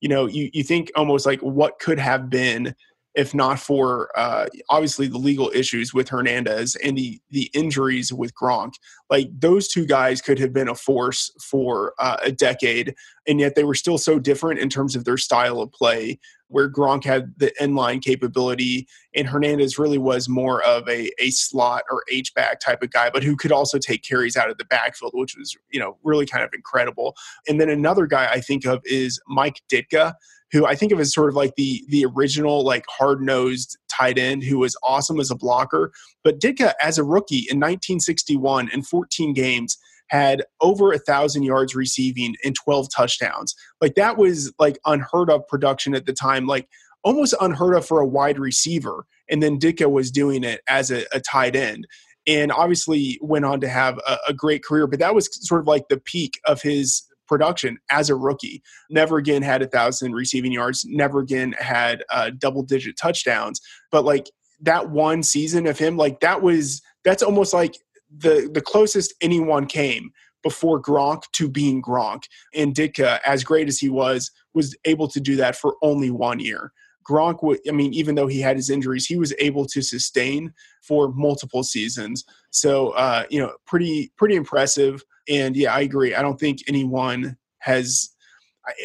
You 0.00 0.08
know, 0.08 0.26
you, 0.26 0.50
you 0.52 0.62
think 0.62 0.92
almost 0.94 1.26
like 1.26 1.40
what 1.40 1.80
could 1.80 1.98
have 1.98 2.30
been 2.30 2.76
if 3.14 3.34
not 3.34 3.58
for 3.58 4.08
uh, 4.16 4.46
obviously 4.70 5.06
the 5.06 5.18
legal 5.18 5.50
issues 5.54 5.92
with 5.92 6.08
Hernandez 6.08 6.76
and 6.76 6.96
the 6.96 7.20
the 7.30 7.50
injuries 7.52 8.12
with 8.12 8.34
Gronk. 8.34 8.74
Like 9.10 9.28
those 9.38 9.68
two 9.68 9.86
guys 9.86 10.22
could 10.22 10.38
have 10.38 10.52
been 10.52 10.68
a 10.68 10.74
force 10.74 11.30
for 11.40 11.92
uh, 11.98 12.16
a 12.22 12.32
decade, 12.32 12.94
and 13.26 13.38
yet 13.38 13.54
they 13.54 13.64
were 13.64 13.74
still 13.74 13.98
so 13.98 14.18
different 14.18 14.60
in 14.60 14.68
terms 14.68 14.96
of 14.96 15.04
their 15.04 15.18
style 15.18 15.60
of 15.60 15.72
play. 15.72 16.18
Where 16.48 16.70
Gronk 16.70 17.04
had 17.04 17.32
the 17.38 17.50
inline 17.58 18.02
capability, 18.02 18.86
and 19.14 19.26
Hernandez 19.26 19.78
really 19.78 19.96
was 19.96 20.28
more 20.28 20.62
of 20.64 20.86
a, 20.86 21.10
a 21.18 21.30
slot 21.30 21.84
or 21.90 22.04
H 22.10 22.34
back 22.34 22.60
type 22.60 22.82
of 22.82 22.90
guy, 22.90 23.08
but 23.08 23.22
who 23.22 23.36
could 23.36 23.52
also 23.52 23.78
take 23.78 24.02
carries 24.02 24.36
out 24.36 24.50
of 24.50 24.58
the 24.58 24.66
backfield, 24.66 25.12
which 25.14 25.34
was 25.36 25.56
you 25.70 25.80
know 25.80 25.96
really 26.02 26.26
kind 26.26 26.44
of 26.44 26.50
incredible. 26.54 27.14
And 27.48 27.60
then 27.60 27.70
another 27.70 28.06
guy 28.06 28.26
I 28.30 28.40
think 28.40 28.66
of 28.66 28.82
is 28.84 29.20
Mike 29.26 29.62
Ditka 29.70 30.14
who 30.52 30.66
I 30.66 30.74
think 30.74 30.92
of 30.92 31.00
as 31.00 31.12
sort 31.12 31.28
of 31.28 31.34
like 31.34 31.54
the 31.56 31.84
the 31.88 32.04
original 32.04 32.64
like 32.64 32.84
hard 32.88 33.20
nosed 33.22 33.76
tight 33.88 34.18
end 34.18 34.44
who 34.44 34.58
was 34.58 34.76
awesome 34.82 35.18
as 35.18 35.30
a 35.30 35.36
blocker. 35.36 35.92
But 36.22 36.40
Ditka, 36.40 36.74
as 36.80 36.98
a 36.98 37.04
rookie 37.04 37.46
in 37.50 37.58
1961 37.58 38.70
in 38.70 38.82
14 38.82 39.32
games, 39.32 39.78
had 40.08 40.44
over 40.60 40.92
a 40.92 40.98
thousand 40.98 41.42
yards 41.42 41.74
receiving 41.74 42.36
and 42.44 42.54
12 42.54 42.88
touchdowns. 42.94 43.54
Like 43.80 43.94
that 43.94 44.18
was 44.18 44.52
like 44.58 44.78
unheard 44.84 45.30
of 45.30 45.46
production 45.48 45.94
at 45.94 46.06
the 46.06 46.12
time. 46.12 46.46
Like 46.46 46.68
almost 47.02 47.34
unheard 47.40 47.74
of 47.74 47.86
for 47.86 48.00
a 48.00 48.06
wide 48.06 48.38
receiver. 48.38 49.06
And 49.30 49.42
then 49.42 49.58
Ditka 49.58 49.90
was 49.90 50.10
doing 50.10 50.44
it 50.44 50.60
as 50.68 50.90
a, 50.90 51.04
a 51.12 51.20
tight 51.20 51.56
end 51.56 51.86
and 52.26 52.52
obviously 52.52 53.18
went 53.22 53.44
on 53.44 53.60
to 53.60 53.68
have 53.68 53.98
a, 54.06 54.18
a, 54.28 54.32
great 54.34 54.62
career. 54.62 54.86
But 54.86 55.00
that 55.00 55.14
was 55.14 55.28
sort 55.46 55.60
of 55.60 55.66
like 55.66 55.88
the 55.88 55.98
peak 55.98 56.38
of 56.44 56.62
his 56.62 57.02
production 57.32 57.78
as 57.90 58.10
a 58.10 58.14
rookie. 58.14 58.62
Never 58.90 59.16
again 59.16 59.40
had 59.40 59.62
a 59.62 59.66
thousand 59.66 60.12
receiving 60.12 60.52
yards. 60.52 60.84
Never 60.86 61.20
again 61.20 61.54
had 61.58 62.04
uh, 62.10 62.30
double 62.36 62.62
digit 62.62 62.98
touchdowns. 63.00 63.58
But 63.90 64.04
like 64.04 64.30
that 64.60 64.90
one 64.90 65.22
season 65.22 65.66
of 65.66 65.78
him, 65.78 65.96
like 65.96 66.20
that 66.20 66.42
was 66.42 66.82
that's 67.04 67.22
almost 67.22 67.54
like 67.54 67.74
the 68.14 68.50
the 68.52 68.60
closest 68.60 69.14
anyone 69.22 69.64
came 69.64 70.10
before 70.42 70.82
Gronk 70.82 71.22
to 71.32 71.48
being 71.48 71.80
Gronk. 71.80 72.24
And 72.54 72.74
Ditka, 72.74 73.20
as 73.24 73.44
great 73.44 73.68
as 73.68 73.78
he 73.78 73.88
was, 73.88 74.30
was 74.52 74.76
able 74.84 75.08
to 75.08 75.20
do 75.20 75.36
that 75.36 75.56
for 75.56 75.76
only 75.82 76.10
one 76.10 76.38
year. 76.38 76.70
Gronk, 77.08 77.56
I 77.66 77.72
mean, 77.72 77.94
even 77.94 78.14
though 78.14 78.26
he 78.26 78.40
had 78.40 78.56
his 78.56 78.68
injuries, 78.68 79.06
he 79.06 79.16
was 79.16 79.32
able 79.38 79.64
to 79.66 79.80
sustain 79.80 80.52
for 80.86 81.12
multiple 81.12 81.62
seasons. 81.62 82.24
So, 82.50 82.90
uh, 82.90 83.24
you 83.30 83.40
know, 83.40 83.52
pretty 83.66 84.12
pretty 84.18 84.34
impressive. 84.34 85.02
And 85.28 85.56
yeah, 85.56 85.74
I 85.74 85.80
agree. 85.80 86.14
I 86.14 86.22
don't 86.22 86.38
think 86.38 86.58
anyone 86.68 87.36
has 87.58 88.10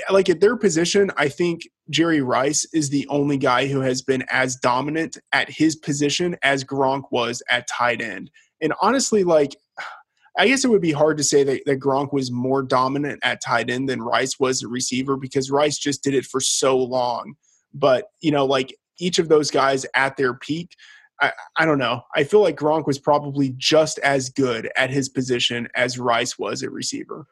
like 0.10 0.30
at 0.30 0.40
their 0.40 0.58
position. 0.58 1.12
I 1.18 1.30
think 1.30 1.68
Jerry 1.90 2.22
Rice 2.22 2.66
is 2.74 2.90
the 2.90 3.08
only 3.10 3.38
guy 3.38 3.68
who 3.68 3.82
has 3.82 4.02
been 4.02 4.24
as 4.30 4.56
dominant 4.56 5.18
at 5.32 5.50
his 5.50 5.76
position 5.76 6.36
as 6.44 6.64
Gronk 6.64 7.04
was 7.12 7.42
at 7.50 7.68
tight 7.68 8.02
end. 8.02 8.32
And 8.62 8.74
honestly, 8.82 9.24
like 9.24 9.56
I 10.38 10.48
guess 10.48 10.64
it 10.64 10.70
would 10.70 10.82
be 10.82 10.92
hard 10.92 11.18
to 11.18 11.24
say 11.24 11.44
that, 11.44 11.62
that 11.66 11.80
Gronk 11.80 12.14
was 12.14 12.32
more 12.32 12.62
dominant 12.62 13.20
at 13.24 13.42
tight 13.42 13.72
end 13.72 13.90
than 13.90 14.02
Rice 14.02 14.40
was 14.40 14.62
a 14.62 14.68
receiver 14.68 15.18
because 15.18 15.50
Rice 15.50 15.80
just 15.80 16.04
did 16.04 16.14
it 16.14 16.26
for 16.26 16.40
so 16.40 16.78
long. 16.78 17.36
But 17.74 18.06
you 18.22 18.32
know, 18.32 18.46
like 18.46 18.76
each 19.00 19.20
of 19.20 19.30
those 19.30 19.52
guys 19.52 19.86
at 19.96 20.18
their 20.18 20.34
peak 20.34 20.76
I, 21.22 21.32
I 21.58 21.66
don't 21.66 21.80
know. 21.80 22.04
I 22.16 22.24
feel 22.24 22.42
like 22.42 22.58
Gronk 22.58 22.86
was 22.86 23.00
probably 23.00 23.54
just 23.58 24.00
as 24.00 24.30
good 24.30 24.70
at 24.78 24.90
his 24.90 25.10
position 25.10 25.68
as 25.76 25.98
Rice 25.98 26.38
was 26.38 26.64
at 26.64 26.72
receiver. 26.72 27.28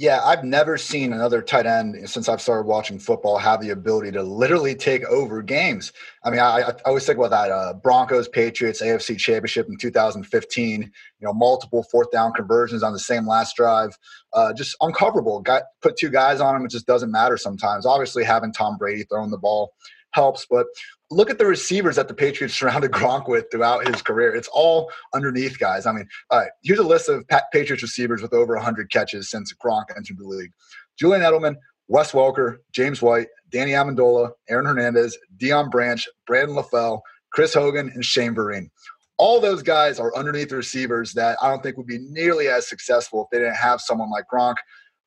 Yeah, 0.00 0.20
I've 0.22 0.44
never 0.44 0.78
seen 0.78 1.12
another 1.12 1.42
tight 1.42 1.66
end 1.66 2.08
since 2.08 2.28
I've 2.28 2.40
started 2.40 2.68
watching 2.68 3.00
football 3.00 3.36
have 3.36 3.60
the 3.60 3.70
ability 3.70 4.12
to 4.12 4.22
literally 4.22 4.76
take 4.76 5.04
over 5.06 5.42
games. 5.42 5.92
I 6.22 6.30
mean, 6.30 6.38
I, 6.38 6.60
I 6.68 6.72
always 6.86 7.04
think 7.04 7.18
about 7.18 7.32
that 7.32 7.50
uh, 7.50 7.74
Broncos 7.74 8.28
Patriots 8.28 8.80
AFC 8.80 9.18
Championship 9.18 9.66
in 9.68 9.76
2015. 9.76 10.82
You 10.82 10.90
know, 11.20 11.34
multiple 11.34 11.84
fourth 11.90 12.12
down 12.12 12.32
conversions 12.32 12.84
on 12.84 12.92
the 12.92 13.00
same 13.00 13.26
last 13.26 13.56
drive, 13.56 13.98
uh, 14.34 14.52
just 14.52 14.76
uncoverable. 14.80 15.42
Got 15.42 15.64
put 15.82 15.96
two 15.96 16.10
guys 16.10 16.40
on 16.40 16.54
him, 16.54 16.64
it 16.64 16.70
just 16.70 16.86
doesn't 16.86 17.10
matter 17.10 17.36
sometimes. 17.36 17.84
Obviously, 17.84 18.22
having 18.22 18.52
Tom 18.52 18.78
Brady 18.78 19.02
throwing 19.02 19.32
the 19.32 19.36
ball 19.36 19.72
helps, 20.12 20.46
but 20.50 20.66
look 21.10 21.30
at 21.30 21.38
the 21.38 21.46
receivers 21.46 21.96
that 21.96 22.08
the 22.08 22.14
Patriots 22.14 22.54
surrounded 22.54 22.90
Gronk 22.92 23.28
with 23.28 23.46
throughout 23.50 23.86
his 23.86 24.02
career. 24.02 24.34
It's 24.34 24.48
all 24.52 24.90
underneath 25.14 25.58
guys. 25.58 25.86
I 25.86 25.92
mean, 25.92 26.08
all 26.30 26.40
right, 26.40 26.50
here's 26.62 26.78
a 26.78 26.84
list 26.84 27.08
of 27.08 27.24
Patriots 27.52 27.82
receivers 27.82 28.22
with 28.22 28.32
over 28.32 28.54
100 28.54 28.90
catches 28.90 29.30
since 29.30 29.52
Gronk 29.54 29.84
entered 29.96 30.18
the 30.18 30.26
league. 30.26 30.52
Julian 30.98 31.22
Edelman, 31.22 31.56
Wes 31.88 32.12
Welker, 32.12 32.58
James 32.72 33.00
White, 33.00 33.28
Danny 33.50 33.72
Amendola, 33.72 34.30
Aaron 34.48 34.66
Hernandez, 34.66 35.16
Deion 35.38 35.70
Branch, 35.70 36.06
Brandon 36.26 36.56
LaFell, 36.56 37.00
Chris 37.32 37.54
Hogan, 37.54 37.90
and 37.94 38.04
Shane 38.04 38.34
Vereen. 38.34 38.68
All 39.16 39.40
those 39.40 39.62
guys 39.62 39.98
are 39.98 40.14
underneath 40.14 40.52
receivers 40.52 41.12
that 41.14 41.38
I 41.42 41.48
don't 41.48 41.62
think 41.62 41.76
would 41.76 41.86
be 41.86 41.98
nearly 41.98 42.48
as 42.48 42.68
successful 42.68 43.24
if 43.24 43.30
they 43.30 43.38
didn't 43.38 43.56
have 43.56 43.80
someone 43.80 44.10
like 44.10 44.26
Gronk 44.32 44.56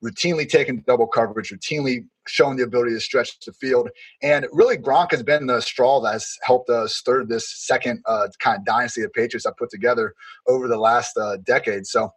routinely 0.04 0.48
taking 0.48 0.82
double 0.88 1.08
coverage, 1.08 1.52
routinely 1.52 2.06
showing 2.28 2.58
the 2.58 2.64
ability 2.64 2.92
to 2.92 3.00
stretch 3.00 3.40
the 3.46 3.54
field. 3.54 3.90
And 4.22 4.48
really, 4.52 4.78
Gronk 4.78 5.12
has 5.12 5.24
been 5.24 5.48
the 5.48 5.62
straw 5.62 6.02
that's 6.02 6.38
helped 6.44 6.70
us 6.70 6.96
stir 6.96 7.26
this 7.26 7.52
second 7.66 8.02
uh, 8.06 8.28
kind 8.40 8.58
of 8.58 8.66
dynasty 8.66 9.02
of 9.04 9.14
Patriots 9.14 9.46
I 9.46 9.52
put 9.58 9.70
together 9.70 10.14
over 10.48 10.68
the 10.68 10.78
last 10.78 11.18
uh, 11.18 11.38
decade. 11.46 11.86
So 11.88 12.12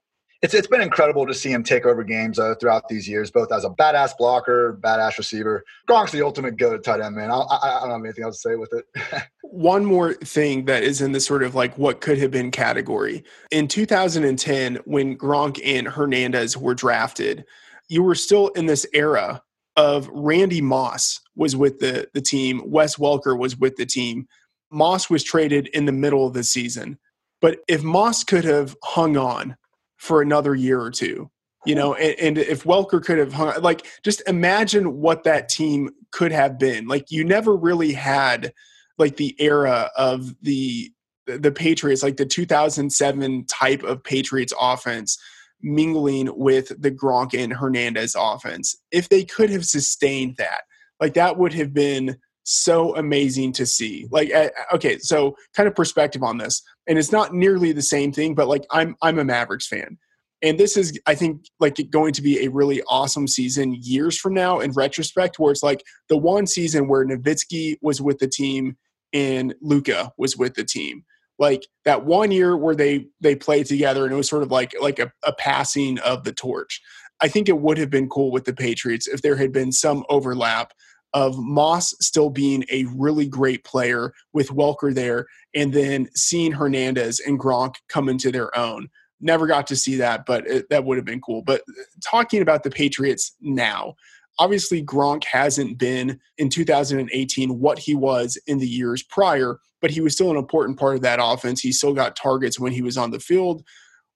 it's, 0.45 0.53
it's 0.53 0.67
been 0.67 0.83
incredible 0.83 1.26
to 1.26 1.33
see 1.33 1.50
him 1.50 1.62
take 1.62 1.87
over 1.87 2.05
games 2.05 2.38
uh, 2.38 2.55
throughout 2.61 2.87
these 2.88 3.09
years, 3.09 3.31
both 3.31 3.50
as 3.50 3.64
a 3.64 3.71
badass 3.71 4.11
blocker, 4.19 4.79
badass 4.83 5.17
receiver. 5.17 5.64
Gronk's 5.88 6.12
the 6.12 6.23
ultimate 6.23 6.59
go 6.59 6.71
to 6.71 6.79
tight 6.79 7.00
end, 7.00 7.17
man. 7.17 7.31
I, 7.31 7.37
I, 7.37 7.79
I 7.79 7.81
don't 7.81 7.91
have 7.93 8.05
anything 8.05 8.25
else 8.25 8.43
to 8.43 8.50
say 8.50 8.57
with 8.57 8.75
it. 8.75 9.23
One 9.43 9.87
more 9.87 10.12
thing 10.12 10.67
that 10.67 10.83
is 10.83 11.00
in 11.00 11.12
the 11.12 11.21
sort 11.21 11.45
of 11.45 11.55
like 11.55 11.79
what 11.79 12.03
could 12.03 12.19
have 12.19 12.31
been 12.31 12.50
category. 12.50 13.25
In 13.50 13.69
2010, 13.69 14.81
when 14.85 15.17
Gronk 15.17 15.59
and 15.64 15.88
Hernandez 15.88 16.59
were 16.59 16.75
drafted, 16.75 17.47
you 17.88 18.03
were 18.03 18.14
still 18.14 18.49
in 18.49 18.67
this 18.67 18.87
era 18.93 19.43
of 19.76 20.09
Randy 20.12 20.61
Moss 20.61 21.21
was 21.37 21.57
with 21.57 21.81
the, 21.81 22.09
the 22.14 22.21
team, 22.21 22.62
Wes 22.64 22.97
Welker 22.97 23.38
was 23.38 23.57
with 23.57 23.76
the 23.76 23.87
team. 23.87 24.26
Moss 24.71 25.11
was 25.11 25.25
traded 25.25 25.67
in 25.69 25.85
the 25.85 25.93
middle 25.93 26.26
of 26.26 26.33
the 26.33 26.45
season. 26.45 26.99
But 27.41 27.59
if 27.69 27.83
Moss 27.83 28.25
could 28.25 28.45
have 28.45 28.76
hung 28.83 29.17
on 29.17 29.57
for 29.97 30.23
another 30.23 30.55
year 30.55 30.81
or 30.81 30.91
two, 30.91 31.31
you 31.67 31.75
know, 31.75 31.95
and, 31.95 32.19
and 32.19 32.38
if 32.38 32.64
Welker 32.64 33.03
could 33.03 33.19
have 33.19 33.33
hung 33.33 33.61
like 33.62 33.87
just 34.03 34.23
imagine 34.29 35.00
what 35.00 35.25
that 35.25 35.49
team 35.49 35.91
could 36.11 36.33
have 36.33 36.59
been. 36.59 36.87
Like 36.87 37.11
you 37.11 37.25
never 37.25 37.57
really 37.57 37.93
had 37.93 38.53
like 38.99 39.17
the 39.17 39.35
era 39.38 39.91
of 39.97 40.35
the 40.43 40.93
the 41.26 41.53
Patriots, 41.53 42.03
like 42.03 42.17
the 42.17 42.26
2007 42.26 43.47
type 43.47 43.83
of 43.83 44.05
Patriots 44.05 44.53
offense 44.61 45.19
mingling 45.64 46.30
with 46.37 46.80
the 46.80 46.90
Gronk 46.90 47.33
and 47.37 47.52
Hernandez 47.52 48.14
offense. 48.16 48.76
If 48.92 49.09
they 49.09 49.25
could 49.25 49.50
have 49.50 49.64
sustained 49.64 50.37
that, 50.37 50.62
like 51.00 51.14
that 51.14 51.38
would 51.38 51.54
have 51.54 51.73
been 51.73 52.16
so 52.44 52.94
amazing 52.94 53.52
to 53.54 53.66
see. 53.66 54.06
Like, 54.11 54.30
okay, 54.73 54.99
so 54.99 55.37
kind 55.56 55.66
of 55.66 55.75
perspective 55.75 56.23
on 56.23 56.38
this, 56.38 56.62
and 56.87 56.99
it's 56.99 57.11
not 57.11 57.35
nearly 57.35 57.73
the 57.73 57.83
same 57.83 58.12
thing, 58.12 58.35
but 58.35 58.49
like 58.49 58.64
I'm 58.71 58.94
I'm 59.02 59.18
a 59.18 59.25
Mavericks 59.25 59.66
fan, 59.66 59.99
and 60.42 60.59
this 60.59 60.76
is 60.76 60.99
I 61.06 61.14
think 61.14 61.47
like 61.59 61.78
going 61.90 62.12
to 62.12 62.23
be 62.23 62.44
a 62.44 62.50
really 62.50 62.83
awesome 62.88 63.26
season 63.26 63.76
years 63.80 64.18
from 64.18 64.35
now 64.35 64.61
in 64.61 64.73
retrospect, 64.73 65.38
where 65.38 65.52
it's 65.52 65.62
like 65.62 65.83
the 66.09 66.18
one 66.18 66.47
season 66.47 66.87
where 66.87 67.04
Nowitzki 67.04 67.78
was 67.83 68.00
with 68.00 68.18
the 68.18 68.28
team 68.28 68.76
and 69.12 69.54
Luka 69.62 70.12
was 70.18 70.37
with 70.37 70.54
the 70.54 70.64
team. 70.64 71.04
Like 71.38 71.67
that 71.85 72.05
one 72.05 72.31
year 72.31 72.57
where 72.57 72.76
they 72.76 73.07
they 73.21 73.35
played 73.35 73.67
together 73.67 74.05
and 74.05 74.12
it 74.12 74.17
was 74.17 74.29
sort 74.29 74.43
of 74.43 74.50
like 74.50 74.73
like 74.81 74.99
a, 74.99 75.12
a 75.25 75.33
passing 75.33 75.99
of 76.00 76.25
the 76.25 76.33
torch. 76.33 76.81
I 77.21 77.29
think 77.29 77.49
it 77.49 77.59
would 77.59 77.79
have 77.79 77.91
been 77.91 78.09
cool 78.09 78.31
with 78.31 78.45
the 78.45 78.53
Patriots 78.53 79.07
if 79.07 79.23
there 79.23 79.37
had 79.37 79.53
been 79.53 79.73
some 79.73 80.05
overlap 80.09 80.73
of 81.14 81.38
Moss 81.38 81.95
still 82.00 82.29
being 82.29 82.64
a 82.71 82.85
really 82.97 83.26
great 83.26 83.64
player 83.64 84.12
with 84.33 84.49
Welker 84.49 84.93
there, 84.93 85.26
and 85.55 85.73
then 85.73 86.09
seeing 86.17 86.53
Hernandez 86.53 87.21
and 87.21 87.38
Gronk 87.38 87.76
come 87.88 88.09
into 88.09 88.33
their 88.33 88.57
own. 88.59 88.88
Never 89.21 89.47
got 89.47 89.69
to 89.69 89.76
see 89.76 89.95
that, 89.97 90.26
but 90.26 90.47
it, 90.47 90.69
that 90.71 90.85
would 90.85 90.99
have 90.99 91.07
been 91.07 91.21
cool. 91.21 91.41
But 91.43 91.61
uh, 91.62 91.83
talking 92.05 92.43
about 92.43 92.64
the 92.64 92.71
Patriots 92.71 93.37
now, 93.41 93.95
obviously 94.41 94.85
Gronk 94.85 95.25
hasn't 95.25 95.79
been 95.79 96.19
in 96.37 96.49
2018 96.49 97.61
what 97.61 97.79
he 97.79 97.95
was 97.95 98.37
in 98.49 98.59
the 98.59 98.69
years 98.69 99.05
prior, 99.05 99.61
but 99.85 99.91
he 99.91 100.00
was 100.00 100.14
still 100.14 100.31
an 100.31 100.38
important 100.38 100.79
part 100.79 100.95
of 100.95 101.03
that 101.03 101.19
offense. 101.21 101.61
He 101.61 101.71
still 101.71 101.93
got 101.93 102.17
targets 102.17 102.59
when 102.59 102.73
he 102.73 102.81
was 102.81 102.97
on 102.97 103.11
the 103.11 103.21
field. 103.21 103.62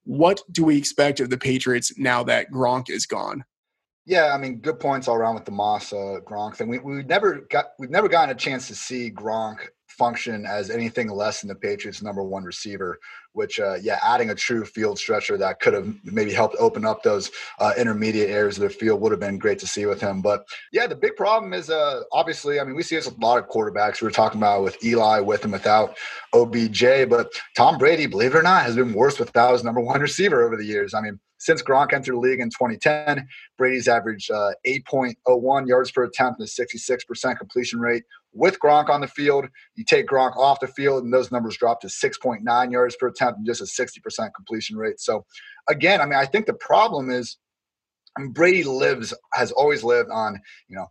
What 0.05 0.41
do 0.51 0.65
we 0.65 0.79
expect 0.79 1.21
of 1.21 1.29
the 1.29 1.37
Patriots 1.37 1.93
now 1.99 2.25
that 2.25 2.51
Gronk 2.51 2.89
is 2.89 3.05
gone? 3.05 3.45
Yeah, 4.07 4.33
I 4.35 4.39
mean, 4.39 4.61
good 4.61 4.81
points 4.81 5.09
all 5.09 5.17
around 5.17 5.35
with 5.35 5.45
the 5.45 5.51
Moss 5.51 5.93
uh, 5.93 6.21
Gronk 6.27 6.57
thing. 6.57 6.69
We 6.69 6.79
we 6.79 7.03
never 7.03 7.47
got 7.51 7.73
we've 7.79 7.91
never 7.91 8.09
gotten 8.09 8.35
a 8.35 8.39
chance 8.39 8.67
to 8.69 8.75
see 8.75 9.11
Gronk 9.11 9.59
function 9.99 10.47
as 10.47 10.71
anything 10.71 11.11
less 11.11 11.41
than 11.41 11.49
the 11.49 11.55
Patriots' 11.55 12.03
number 12.03 12.23
one 12.23 12.45
receiver. 12.45 12.99
Which, 13.33 13.61
uh, 13.61 13.77
yeah, 13.81 14.01
adding 14.03 14.31
a 14.31 14.35
true 14.35 14.65
field 14.65 14.99
stretcher 14.99 15.37
that 15.37 15.61
could 15.61 15.75
have 15.75 15.95
maybe 16.03 16.33
helped 16.33 16.57
open 16.59 16.85
up 16.85 17.03
those 17.03 17.31
uh, 17.61 17.73
intermediate 17.77 18.31
areas 18.31 18.57
of 18.57 18.63
the 18.63 18.71
field 18.71 19.01
would 19.01 19.13
have 19.13 19.21
been 19.21 19.39
great 19.39 19.59
to 19.61 19.67
see 19.67 19.87
with 19.87 20.01
him. 20.01 20.23
But 20.23 20.45
yeah, 20.73 20.87
the 20.87 20.97
big 20.97 21.15
problem 21.15 21.53
is 21.53 21.71
uh, 21.71 22.03
obviously, 22.11 22.59
I 22.59 22.65
mean, 22.65 22.75
we 22.75 22.83
see 22.83 22.97
this 22.97 23.07
a 23.07 23.15
lot 23.21 23.39
of 23.39 23.49
quarterbacks. 23.49 24.01
We 24.01 24.07
were 24.07 24.13
talking 24.13 24.41
about 24.41 24.65
with 24.65 24.83
Eli, 24.85 25.21
with 25.21 25.45
and 25.45 25.53
without 25.53 25.97
OBJ, 26.33 27.09
but 27.09 27.33
Tom 27.57 27.79
Brady, 27.79 28.07
believe 28.07 28.35
it 28.35 28.39
or 28.39 28.43
not, 28.43 28.65
has 28.65 28.77
been 28.77 28.93
worse 28.93 29.19
without 29.19 29.53
his 29.53 29.63
number 29.65 29.81
one 29.81 30.01
receiver 30.01 30.43
over 30.43 30.57
the 30.57 30.65
years. 30.65 30.95
I 30.95 31.01
mean, 31.01 31.21
since 31.39 31.63
Gronk 31.63 31.93
entered 31.93 32.15
the 32.15 32.19
league 32.19 32.41
in 32.41 32.51
2010, 32.51 33.27
Brady's 33.57 33.89
averaged 33.89 34.31
uh, 34.31 34.53
8.01 34.67 35.69
yards 35.69 35.91
per 35.91 36.05
attempt 36.05 36.41
and 36.41 36.49
a 36.49 36.51
66% 36.51 37.39
completion 37.39 37.81
rate. 37.81 38.03
With 38.39 38.61
Gronk 38.61 38.89
on 38.89 39.01
the 39.01 39.09
field, 39.09 39.47
you 39.75 39.85
take 39.85 40.07
Gronk 40.07 40.37
off 40.37 40.61
the 40.61 40.69
field, 40.69 41.03
and 41.03 41.13
those 41.13 41.33
numbers 41.33 41.57
drop 41.57 41.81
to 41.81 41.89
6.9 41.89 42.73
yards 42.73 42.97
per 42.97 43.09
attempt 43.09 43.39
and 43.39 43.47
just 43.47 43.61
a 43.61 43.65
60% 43.65 44.31
completion 44.35 44.77
rate. 44.77 45.01
So, 45.01 45.25
again, 45.69 46.01
I 46.01 46.05
mean, 46.05 46.19
I 46.19 46.25
think 46.25 46.47
the 46.47 46.55
problem 46.55 47.11
is 47.11 47.37
I 48.17 48.23
mean, 48.23 48.33
Brady 48.33 48.65
lives, 48.65 49.15
has 49.35 49.53
always 49.53 49.85
lived 49.85 50.11
on, 50.11 50.41
you 50.69 50.77
know, 50.77 50.87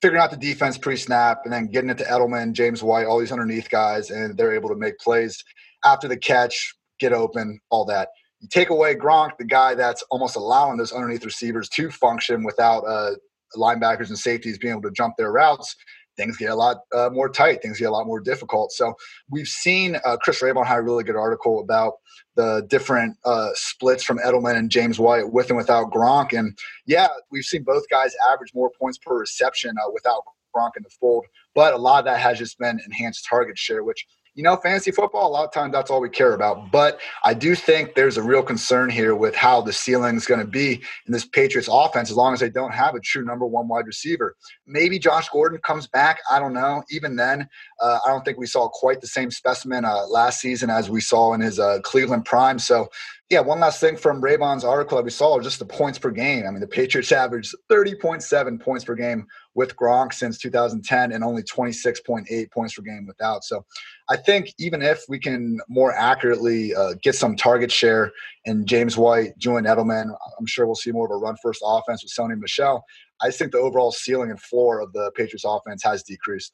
figuring 0.00 0.22
out 0.22 0.30
the 0.30 0.36
defense 0.36 0.78
pre-snap 0.78 1.40
and 1.44 1.52
then 1.52 1.66
getting 1.66 1.90
it 1.90 1.98
to 1.98 2.04
Edelman, 2.04 2.52
James 2.52 2.82
White, 2.82 3.06
all 3.06 3.18
these 3.18 3.32
underneath 3.32 3.68
guys, 3.70 4.10
and 4.10 4.36
they're 4.36 4.54
able 4.54 4.68
to 4.68 4.74
make 4.74 4.98
plays 4.98 5.42
after 5.84 6.08
the 6.08 6.16
catch, 6.16 6.74
get 7.00 7.12
open, 7.12 7.58
all 7.70 7.84
that. 7.86 8.08
You 8.40 8.48
take 8.50 8.70
away 8.70 8.94
Gronk, 8.94 9.32
the 9.38 9.44
guy 9.44 9.74
that's 9.74 10.02
almost 10.10 10.36
allowing 10.36 10.78
those 10.78 10.92
underneath 10.92 11.24
receivers 11.24 11.68
to 11.70 11.90
function 11.90 12.44
without 12.44 12.80
uh, 12.80 13.12
linebackers 13.56 14.08
and 14.08 14.18
safeties 14.18 14.58
being 14.58 14.72
able 14.72 14.82
to 14.82 14.90
jump 14.90 15.14
their 15.16 15.32
routes. 15.32 15.74
Things 16.16 16.36
get 16.36 16.50
a 16.50 16.54
lot 16.54 16.78
uh, 16.94 17.10
more 17.12 17.28
tight. 17.28 17.62
Things 17.62 17.78
get 17.78 17.86
a 17.86 17.90
lot 17.90 18.06
more 18.06 18.20
difficult. 18.20 18.72
So 18.72 18.94
we've 19.30 19.48
seen 19.48 19.96
uh, 20.04 20.16
Chris 20.16 20.40
Raybon 20.42 20.66
had 20.66 20.78
a 20.78 20.82
really 20.82 21.04
good 21.04 21.16
article 21.16 21.60
about 21.60 21.94
the 22.36 22.66
different 22.68 23.16
uh, 23.24 23.50
splits 23.54 24.04
from 24.04 24.18
Edelman 24.18 24.56
and 24.56 24.70
James 24.70 24.98
White 24.98 25.32
with 25.32 25.48
and 25.48 25.56
without 25.56 25.92
Gronk. 25.92 26.36
And 26.36 26.56
yeah, 26.86 27.08
we've 27.30 27.44
seen 27.44 27.62
both 27.62 27.84
guys 27.90 28.14
average 28.32 28.52
more 28.54 28.70
points 28.78 28.98
per 28.98 29.18
reception 29.18 29.74
uh, 29.78 29.90
without 29.92 30.22
Gronk 30.54 30.70
in 30.76 30.82
the 30.82 30.90
fold. 31.00 31.26
But 31.54 31.74
a 31.74 31.78
lot 31.78 32.00
of 32.00 32.04
that 32.06 32.20
has 32.20 32.38
just 32.38 32.58
been 32.58 32.80
enhanced 32.84 33.26
target 33.28 33.58
share, 33.58 33.84
which 33.84 34.06
you 34.34 34.42
know, 34.42 34.56
fantasy 34.56 34.90
football, 34.90 35.28
a 35.28 35.32
lot 35.32 35.44
of 35.44 35.52
times 35.52 35.72
that's 35.72 35.90
all 35.90 36.00
we 36.00 36.10
care 36.10 36.34
about. 36.34 36.72
But 36.72 36.98
I 37.22 37.34
do 37.34 37.54
think 37.54 37.94
there's 37.94 38.16
a 38.16 38.22
real 38.22 38.42
concern 38.42 38.90
here 38.90 39.14
with 39.14 39.34
how 39.34 39.60
the 39.60 39.72
ceiling 39.72 40.16
is 40.16 40.26
going 40.26 40.40
to 40.40 40.46
be 40.46 40.74
in 41.06 41.12
this 41.12 41.24
Patriots 41.24 41.68
offense 41.70 42.10
as 42.10 42.16
long 42.16 42.32
as 42.34 42.40
they 42.40 42.50
don't 42.50 42.72
have 42.72 42.94
a 42.94 43.00
true 43.00 43.24
number 43.24 43.46
one 43.46 43.68
wide 43.68 43.86
receiver. 43.86 44.36
Maybe 44.66 44.98
Josh 44.98 45.28
Gordon 45.28 45.60
comes 45.60 45.86
back. 45.86 46.18
I 46.28 46.40
don't 46.40 46.52
know. 46.52 46.82
Even 46.90 47.14
then, 47.14 47.48
uh, 47.80 48.00
I 48.04 48.10
don't 48.10 48.24
think 48.24 48.38
we 48.38 48.46
saw 48.46 48.68
quite 48.68 49.00
the 49.00 49.06
same 49.06 49.30
specimen 49.30 49.84
uh, 49.84 50.06
last 50.08 50.40
season 50.40 50.68
as 50.68 50.90
we 50.90 51.00
saw 51.00 51.32
in 51.34 51.40
his 51.40 51.60
uh, 51.60 51.78
Cleveland 51.82 52.24
prime. 52.24 52.58
So 52.58 52.88
yeah, 53.30 53.40
one 53.40 53.58
last 53.58 53.80
thing 53.80 53.96
from 53.96 54.20
Raybon's 54.20 54.64
article 54.64 54.98
that 54.98 55.04
we 55.04 55.10
saw 55.10 55.40
just 55.40 55.58
the 55.58 55.64
points 55.64 55.98
per 55.98 56.10
game. 56.10 56.46
I 56.46 56.50
mean, 56.50 56.60
the 56.60 56.66
Patriots 56.66 57.10
averaged 57.10 57.54
30.7 57.70 58.60
points 58.60 58.84
per 58.84 58.94
game 58.94 59.26
with 59.54 59.74
Gronk 59.76 60.12
since 60.12 60.38
2010 60.38 61.10
and 61.10 61.24
only 61.24 61.42
26.8 61.42 62.52
points 62.52 62.74
per 62.74 62.82
game 62.82 63.06
without. 63.06 63.42
So 63.42 63.64
I 64.10 64.18
think 64.18 64.52
even 64.58 64.82
if 64.82 65.04
we 65.08 65.18
can 65.18 65.58
more 65.68 65.94
accurately 65.94 66.74
uh, 66.74 66.94
get 67.02 67.14
some 67.14 67.34
target 67.34 67.72
share 67.72 68.12
in 68.44 68.66
James 68.66 68.98
White, 68.98 69.38
Julian 69.38 69.64
Edelman, 69.64 70.14
I'm 70.38 70.46
sure 70.46 70.66
we'll 70.66 70.74
see 70.74 70.92
more 70.92 71.06
of 71.06 71.10
a 71.10 71.16
run 71.16 71.36
first 71.42 71.62
offense 71.64 72.04
with 72.04 72.12
Sony 72.12 72.38
Michel. 72.38 72.84
I 73.22 73.30
think 73.30 73.52
the 73.52 73.58
overall 73.58 73.90
ceiling 73.90 74.30
and 74.30 74.40
floor 74.40 74.80
of 74.80 74.92
the 74.92 75.10
Patriots 75.16 75.44
offense 75.46 75.82
has 75.82 76.02
decreased. 76.02 76.52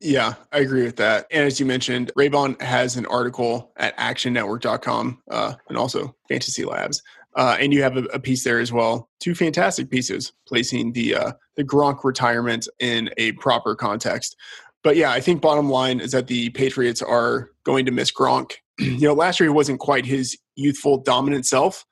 Yeah, 0.00 0.34
I 0.52 0.58
agree 0.58 0.82
with 0.82 0.96
that. 0.96 1.26
And 1.30 1.44
as 1.44 1.58
you 1.58 1.64
mentioned, 1.64 2.12
Raybon 2.18 2.60
has 2.60 2.96
an 2.96 3.06
article 3.06 3.72
at 3.76 3.96
actionnetwork.com 3.96 5.22
uh, 5.30 5.54
and 5.68 5.78
also 5.78 6.14
Fantasy 6.28 6.64
Labs. 6.64 7.02
Uh, 7.34 7.56
and 7.60 7.72
you 7.72 7.82
have 7.82 7.96
a, 7.96 8.04
a, 8.04 8.18
piece 8.18 8.44
there 8.44 8.60
as 8.60 8.72
well. 8.72 9.10
Two 9.20 9.34
fantastic 9.34 9.90
pieces 9.90 10.32
placing 10.48 10.92
the 10.92 11.14
uh, 11.14 11.32
the 11.56 11.64
Gronk 11.64 12.02
retirement 12.02 12.66
in 12.78 13.10
a 13.18 13.32
proper 13.32 13.74
context. 13.74 14.36
But 14.82 14.96
yeah, 14.96 15.10
I 15.10 15.20
think 15.20 15.42
bottom 15.42 15.68
line 15.68 16.00
is 16.00 16.12
that 16.12 16.28
the 16.28 16.48
Patriots 16.50 17.02
are 17.02 17.50
going 17.64 17.84
to 17.86 17.92
miss 17.92 18.10
Gronk. 18.10 18.52
you 18.78 19.00
know, 19.00 19.12
last 19.12 19.38
year 19.38 19.50
he 19.50 19.54
wasn't 19.54 19.80
quite 19.80 20.06
his 20.06 20.38
youthful 20.54 20.98
dominant 20.98 21.44
self, 21.44 21.84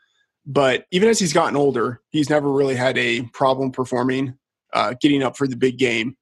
but 0.46 0.86
even 0.90 1.10
as 1.10 1.18
he's 1.18 1.34
gotten 1.34 1.56
older, 1.56 2.00
he's 2.10 2.30
never 2.30 2.50
really 2.50 2.76
had 2.76 2.96
a 2.96 3.22
problem 3.34 3.70
performing, 3.70 4.38
uh, 4.72 4.94
getting 4.98 5.22
up 5.22 5.36
for 5.36 5.46
the 5.46 5.56
big 5.56 5.76
game 5.76 6.16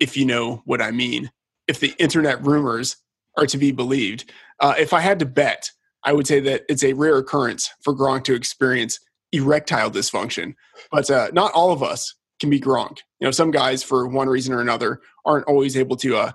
if 0.00 0.16
you 0.16 0.24
know 0.24 0.62
what 0.64 0.82
I 0.82 0.90
mean, 0.90 1.30
if 1.68 1.80
the 1.80 1.94
internet 1.98 2.44
rumors 2.44 2.96
are 3.36 3.46
to 3.46 3.58
be 3.58 3.72
believed. 3.72 4.30
Uh, 4.60 4.74
if 4.78 4.92
I 4.92 5.00
had 5.00 5.18
to 5.18 5.26
bet, 5.26 5.70
I 6.04 6.12
would 6.12 6.26
say 6.26 6.40
that 6.40 6.62
it's 6.68 6.84
a 6.84 6.92
rare 6.92 7.18
occurrence 7.18 7.70
for 7.82 7.94
Gronk 7.94 8.24
to 8.24 8.34
experience 8.34 8.98
erectile 9.32 9.90
dysfunction. 9.90 10.54
But 10.90 11.10
uh, 11.10 11.30
not 11.32 11.52
all 11.52 11.72
of 11.72 11.82
us 11.82 12.14
can 12.40 12.50
be 12.50 12.60
Gronk. 12.60 12.98
You 13.20 13.26
know, 13.26 13.30
some 13.30 13.50
guys, 13.50 13.82
for 13.82 14.06
one 14.06 14.28
reason 14.28 14.54
or 14.54 14.60
another, 14.60 15.00
aren't 15.24 15.46
always 15.46 15.76
able 15.76 15.96
to 15.96 16.16
uh, 16.16 16.32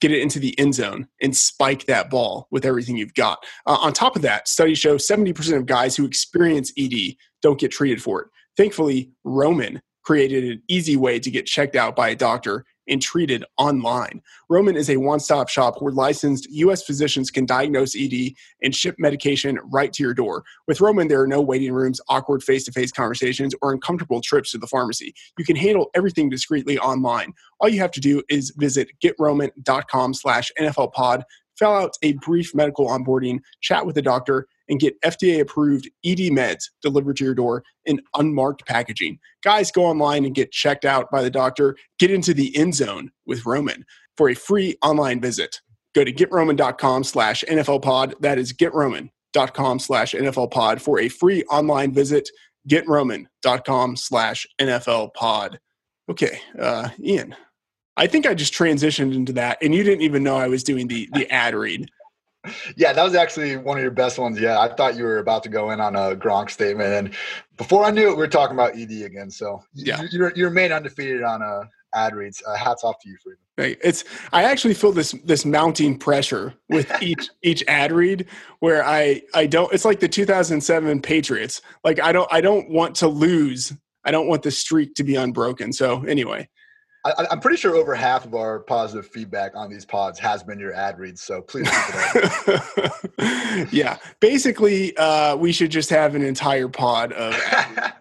get 0.00 0.12
it 0.12 0.20
into 0.20 0.38
the 0.38 0.58
end 0.58 0.74
zone 0.74 1.06
and 1.20 1.36
spike 1.36 1.86
that 1.86 2.10
ball 2.10 2.48
with 2.50 2.64
everything 2.64 2.96
you've 2.96 3.14
got. 3.14 3.44
Uh, 3.66 3.78
on 3.80 3.92
top 3.92 4.16
of 4.16 4.22
that, 4.22 4.48
studies 4.48 4.78
show 4.78 4.96
70% 4.96 5.56
of 5.56 5.66
guys 5.66 5.96
who 5.96 6.04
experience 6.04 6.72
ED 6.78 7.14
don't 7.42 7.60
get 7.60 7.70
treated 7.70 8.02
for 8.02 8.22
it. 8.22 8.28
Thankfully, 8.56 9.10
Roman 9.24 9.80
created 10.04 10.44
an 10.44 10.62
easy 10.68 10.96
way 10.96 11.18
to 11.20 11.30
get 11.30 11.46
checked 11.46 11.76
out 11.76 11.94
by 11.94 12.08
a 12.08 12.16
doctor 12.16 12.64
and 12.92 13.00
treated 13.00 13.42
online. 13.56 14.20
Roman 14.50 14.76
is 14.76 14.90
a 14.90 14.98
one 14.98 15.18
stop 15.18 15.48
shop 15.48 15.80
where 15.80 15.92
licensed 15.92 16.46
U.S. 16.50 16.82
physicians 16.82 17.30
can 17.30 17.46
diagnose 17.46 17.96
ED 17.96 18.34
and 18.62 18.74
ship 18.74 18.96
medication 18.98 19.58
right 19.72 19.92
to 19.94 20.02
your 20.02 20.12
door. 20.12 20.44
With 20.68 20.82
Roman, 20.82 21.08
there 21.08 21.22
are 21.22 21.26
no 21.26 21.40
waiting 21.40 21.72
rooms, 21.72 22.00
awkward 22.08 22.42
face 22.42 22.64
to 22.64 22.72
face 22.72 22.92
conversations, 22.92 23.54
or 23.62 23.72
uncomfortable 23.72 24.20
trips 24.20 24.52
to 24.52 24.58
the 24.58 24.66
pharmacy. 24.66 25.14
You 25.38 25.44
can 25.44 25.56
handle 25.56 25.90
everything 25.94 26.28
discreetly 26.28 26.78
online. 26.78 27.32
All 27.60 27.68
you 27.68 27.80
have 27.80 27.92
to 27.92 28.00
do 28.00 28.22
is 28.28 28.52
visit 28.56 28.90
getroman.com 29.02 30.14
slash 30.14 30.52
NFLpod, 30.60 31.22
fill 31.56 31.72
out 31.72 31.96
a 32.02 32.12
brief 32.14 32.54
medical 32.54 32.88
onboarding, 32.88 33.40
chat 33.62 33.86
with 33.86 33.96
a 33.96 34.02
doctor, 34.02 34.46
and 34.68 34.80
get 34.80 35.00
FDA 35.02 35.40
approved 35.40 35.88
ED 36.04 36.30
meds 36.30 36.64
delivered 36.82 37.16
to 37.16 37.24
your 37.24 37.34
door 37.34 37.64
in 37.84 38.00
unmarked 38.14 38.66
packaging. 38.66 39.18
Guys, 39.42 39.70
go 39.70 39.84
online 39.84 40.24
and 40.24 40.34
get 40.34 40.52
checked 40.52 40.84
out 40.84 41.10
by 41.10 41.22
the 41.22 41.30
doctor. 41.30 41.76
Get 41.98 42.10
into 42.10 42.34
the 42.34 42.56
end 42.56 42.74
zone 42.74 43.10
with 43.26 43.46
Roman 43.46 43.84
for 44.16 44.28
a 44.28 44.34
free 44.34 44.76
online 44.82 45.20
visit. 45.20 45.60
Go 45.94 46.04
to 46.04 46.12
getroman.com 46.12 47.04
slash 47.04 47.44
NFLpod. 47.48 48.20
That 48.20 48.38
is 48.38 48.52
getroman.com 48.52 49.78
slash 49.78 50.12
NFLpod 50.12 50.80
for 50.80 51.00
a 51.00 51.08
free 51.08 51.44
online 51.44 51.92
visit. 51.92 52.28
Getroman.com 52.68 53.96
slash 53.96 54.46
NFLpod. 54.60 55.58
Okay, 56.08 56.40
uh, 56.58 56.88
Ian, 57.02 57.34
I 57.96 58.06
think 58.06 58.26
I 58.26 58.34
just 58.34 58.54
transitioned 58.54 59.14
into 59.14 59.32
that, 59.34 59.58
and 59.62 59.74
you 59.74 59.82
didn't 59.82 60.02
even 60.02 60.22
know 60.22 60.36
I 60.36 60.48
was 60.48 60.64
doing 60.64 60.88
the 60.88 61.08
the 61.12 61.30
ad 61.30 61.54
read. 61.54 61.88
Yeah, 62.76 62.92
that 62.92 63.02
was 63.02 63.14
actually 63.14 63.56
one 63.56 63.78
of 63.78 63.82
your 63.82 63.92
best 63.92 64.18
ones. 64.18 64.38
Yeah, 64.40 64.58
I 64.58 64.74
thought 64.74 64.96
you 64.96 65.04
were 65.04 65.18
about 65.18 65.42
to 65.44 65.48
go 65.48 65.70
in 65.70 65.80
on 65.80 65.94
a 65.94 66.16
Gronk 66.16 66.50
statement, 66.50 66.92
and 66.92 67.14
before 67.56 67.84
I 67.84 67.90
knew 67.90 68.08
it, 68.08 68.16
we 68.16 68.16
were 68.16 68.28
talking 68.28 68.56
about 68.56 68.76
ED 68.76 69.02
again. 69.02 69.30
So 69.30 69.62
yeah, 69.74 70.02
you're 70.10 70.32
you 70.34 70.44
remain 70.44 70.72
undefeated 70.72 71.22
on 71.22 71.42
uh, 71.42 71.64
ad 71.94 72.14
reads. 72.14 72.42
Uh, 72.46 72.56
hats 72.56 72.84
off 72.84 72.98
to 73.02 73.08
you, 73.08 73.16
Freedom. 73.22 73.38
It's 73.82 74.04
I 74.32 74.44
actually 74.44 74.74
feel 74.74 74.92
this 74.92 75.12
this 75.24 75.44
mounting 75.44 75.98
pressure 75.98 76.54
with 76.68 76.90
each 77.02 77.28
each 77.42 77.62
ad 77.68 77.92
read 77.92 78.26
where 78.60 78.84
I 78.84 79.22
I 79.34 79.46
don't. 79.46 79.72
It's 79.72 79.84
like 79.84 80.00
the 80.00 80.08
2007 80.08 81.00
Patriots. 81.02 81.62
Like 81.84 82.00
I 82.00 82.12
don't 82.12 82.32
I 82.32 82.40
don't 82.40 82.70
want 82.70 82.96
to 82.96 83.08
lose. 83.08 83.72
I 84.04 84.10
don't 84.10 84.26
want 84.26 84.42
the 84.42 84.50
streak 84.50 84.94
to 84.94 85.04
be 85.04 85.16
unbroken. 85.16 85.72
So 85.72 86.02
anyway. 86.04 86.48
I, 87.04 87.26
am 87.32 87.40
pretty 87.40 87.56
sure 87.56 87.74
over 87.74 87.94
half 87.94 88.24
of 88.24 88.34
our 88.34 88.60
positive 88.60 89.06
feedback 89.06 89.56
on 89.56 89.68
these 89.68 89.84
pods 89.84 90.18
has 90.20 90.42
been 90.42 90.60
your 90.60 90.72
ad 90.72 90.98
reads. 90.98 91.20
So 91.20 91.42
please 91.42 91.68
keep 91.68 91.94
it 91.94 93.08
up. 93.18 93.68
yeah. 93.72 93.98
Basically, 94.20 94.96
uh, 94.96 95.34
we 95.36 95.52
should 95.52 95.70
just 95.70 95.90
have 95.90 96.14
an 96.14 96.22
entire 96.22 96.68
pod 96.68 97.12
of. 97.12 97.34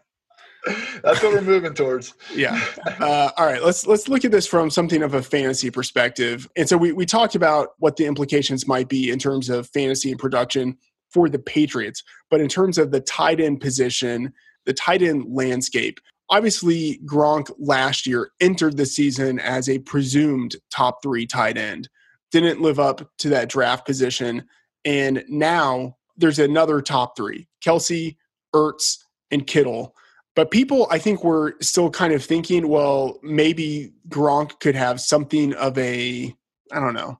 That's 1.03 1.24
what 1.24 1.34
we're 1.34 1.41
moving 1.41 1.74
towards. 1.74 2.13
Yeah. 2.36 2.63
Uh, 3.00 3.31
all 3.36 3.48
right. 3.48 3.63
Let's 3.63 3.88
let's 3.88 4.08
look 4.08 4.24
at 4.24 4.31
this 4.31 4.46
from 4.46 4.70
something 4.70 5.01
of 5.01 5.15
a 5.15 5.24
fantasy 5.24 5.72
perspective. 5.72 6.48
And 6.55 6.70
so 6.70 6.77
we 6.77 6.91
we 6.91 7.08
talked 7.08 7.34
about 7.34 7.70
what 7.79 7.96
the 7.96 8.05
implications 8.05 8.67
might 8.67 8.88
be 8.88 9.10
in 9.10 9.17
terms 9.17 9.50
of 9.50 9.67
fantasy 9.70 10.12
and 10.12 10.20
production 10.20 10.77
for 11.10 11.27
the 11.27 11.39
Patriots, 11.39 12.03
but 12.29 12.39
in 12.39 12.48
terms 12.48 12.77
of 12.77 12.91
the 12.91 13.01
tight 13.01 13.39
end 13.39 13.60
position, 13.60 14.34
the 14.65 14.74
tight 14.74 15.01
end 15.01 15.25
landscape, 15.27 16.00
obviously 16.31 17.00
Gronk 17.05 17.51
last 17.59 18.07
year 18.07 18.31
entered 18.39 18.77
the 18.77 18.85
season 18.85 19.39
as 19.39 19.69
a 19.69 19.79
presumed 19.79 20.55
top 20.73 21.03
three 21.03 21.27
tight 21.27 21.57
end, 21.57 21.89
didn't 22.31 22.61
live 22.61 22.79
up 22.79 23.07
to 23.19 23.29
that 23.29 23.50
draft 23.50 23.85
position. 23.85 24.45
And 24.85 25.23
now 25.27 25.97
there's 26.17 26.39
another 26.39 26.81
top 26.81 27.15
three 27.15 27.47
Kelce, 27.63 28.15
Ertz, 28.55 28.97
and 29.29 29.45
Kittle. 29.45 29.93
But 30.33 30.50
people, 30.50 30.88
I 30.89 30.97
think, 30.97 31.25
were 31.25 31.57
still 31.61 31.89
kind 31.89 32.13
of 32.13 32.23
thinking, 32.23 32.69
well, 32.69 33.19
maybe 33.21 33.91
Gronk 34.07 34.61
could 34.61 34.75
have 34.75 35.01
something 35.01 35.53
of 35.55 35.77
a, 35.77 36.33
I 36.71 36.79
don't 36.79 36.93
know, 36.93 37.19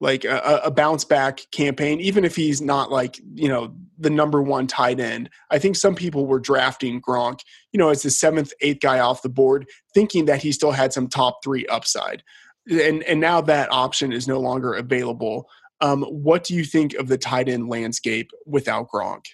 like 0.00 0.24
a, 0.24 0.62
a, 0.64 0.70
bounce 0.70 1.04
back 1.04 1.42
campaign, 1.52 2.00
even 2.00 2.24
if 2.24 2.34
he's 2.34 2.62
not 2.62 2.90
like, 2.90 3.20
you 3.34 3.48
know, 3.48 3.74
the 4.00 4.10
number 4.10 4.42
one 4.42 4.66
tight 4.66 4.98
end. 4.98 5.30
I 5.50 5.58
think 5.58 5.76
some 5.76 5.94
people 5.94 6.26
were 6.26 6.40
drafting 6.40 7.00
Gronk, 7.00 7.40
you 7.72 7.78
know, 7.78 7.90
as 7.90 8.02
the 8.02 8.10
seventh, 8.10 8.52
eighth 8.60 8.80
guy 8.80 8.98
off 8.98 9.22
the 9.22 9.28
board, 9.28 9.68
thinking 9.94 10.24
that 10.24 10.42
he 10.42 10.52
still 10.52 10.72
had 10.72 10.92
some 10.92 11.06
top 11.06 11.44
three 11.44 11.66
upside. 11.66 12.22
And 12.70 13.02
and 13.04 13.20
now 13.20 13.40
that 13.42 13.72
option 13.72 14.12
is 14.12 14.26
no 14.26 14.38
longer 14.38 14.74
available. 14.74 15.48
Um, 15.80 16.02
what 16.02 16.44
do 16.44 16.54
you 16.54 16.64
think 16.64 16.94
of 16.94 17.08
the 17.08 17.18
tight 17.18 17.48
end 17.48 17.68
landscape 17.68 18.30
without 18.46 18.88
Gronk? 18.88 19.24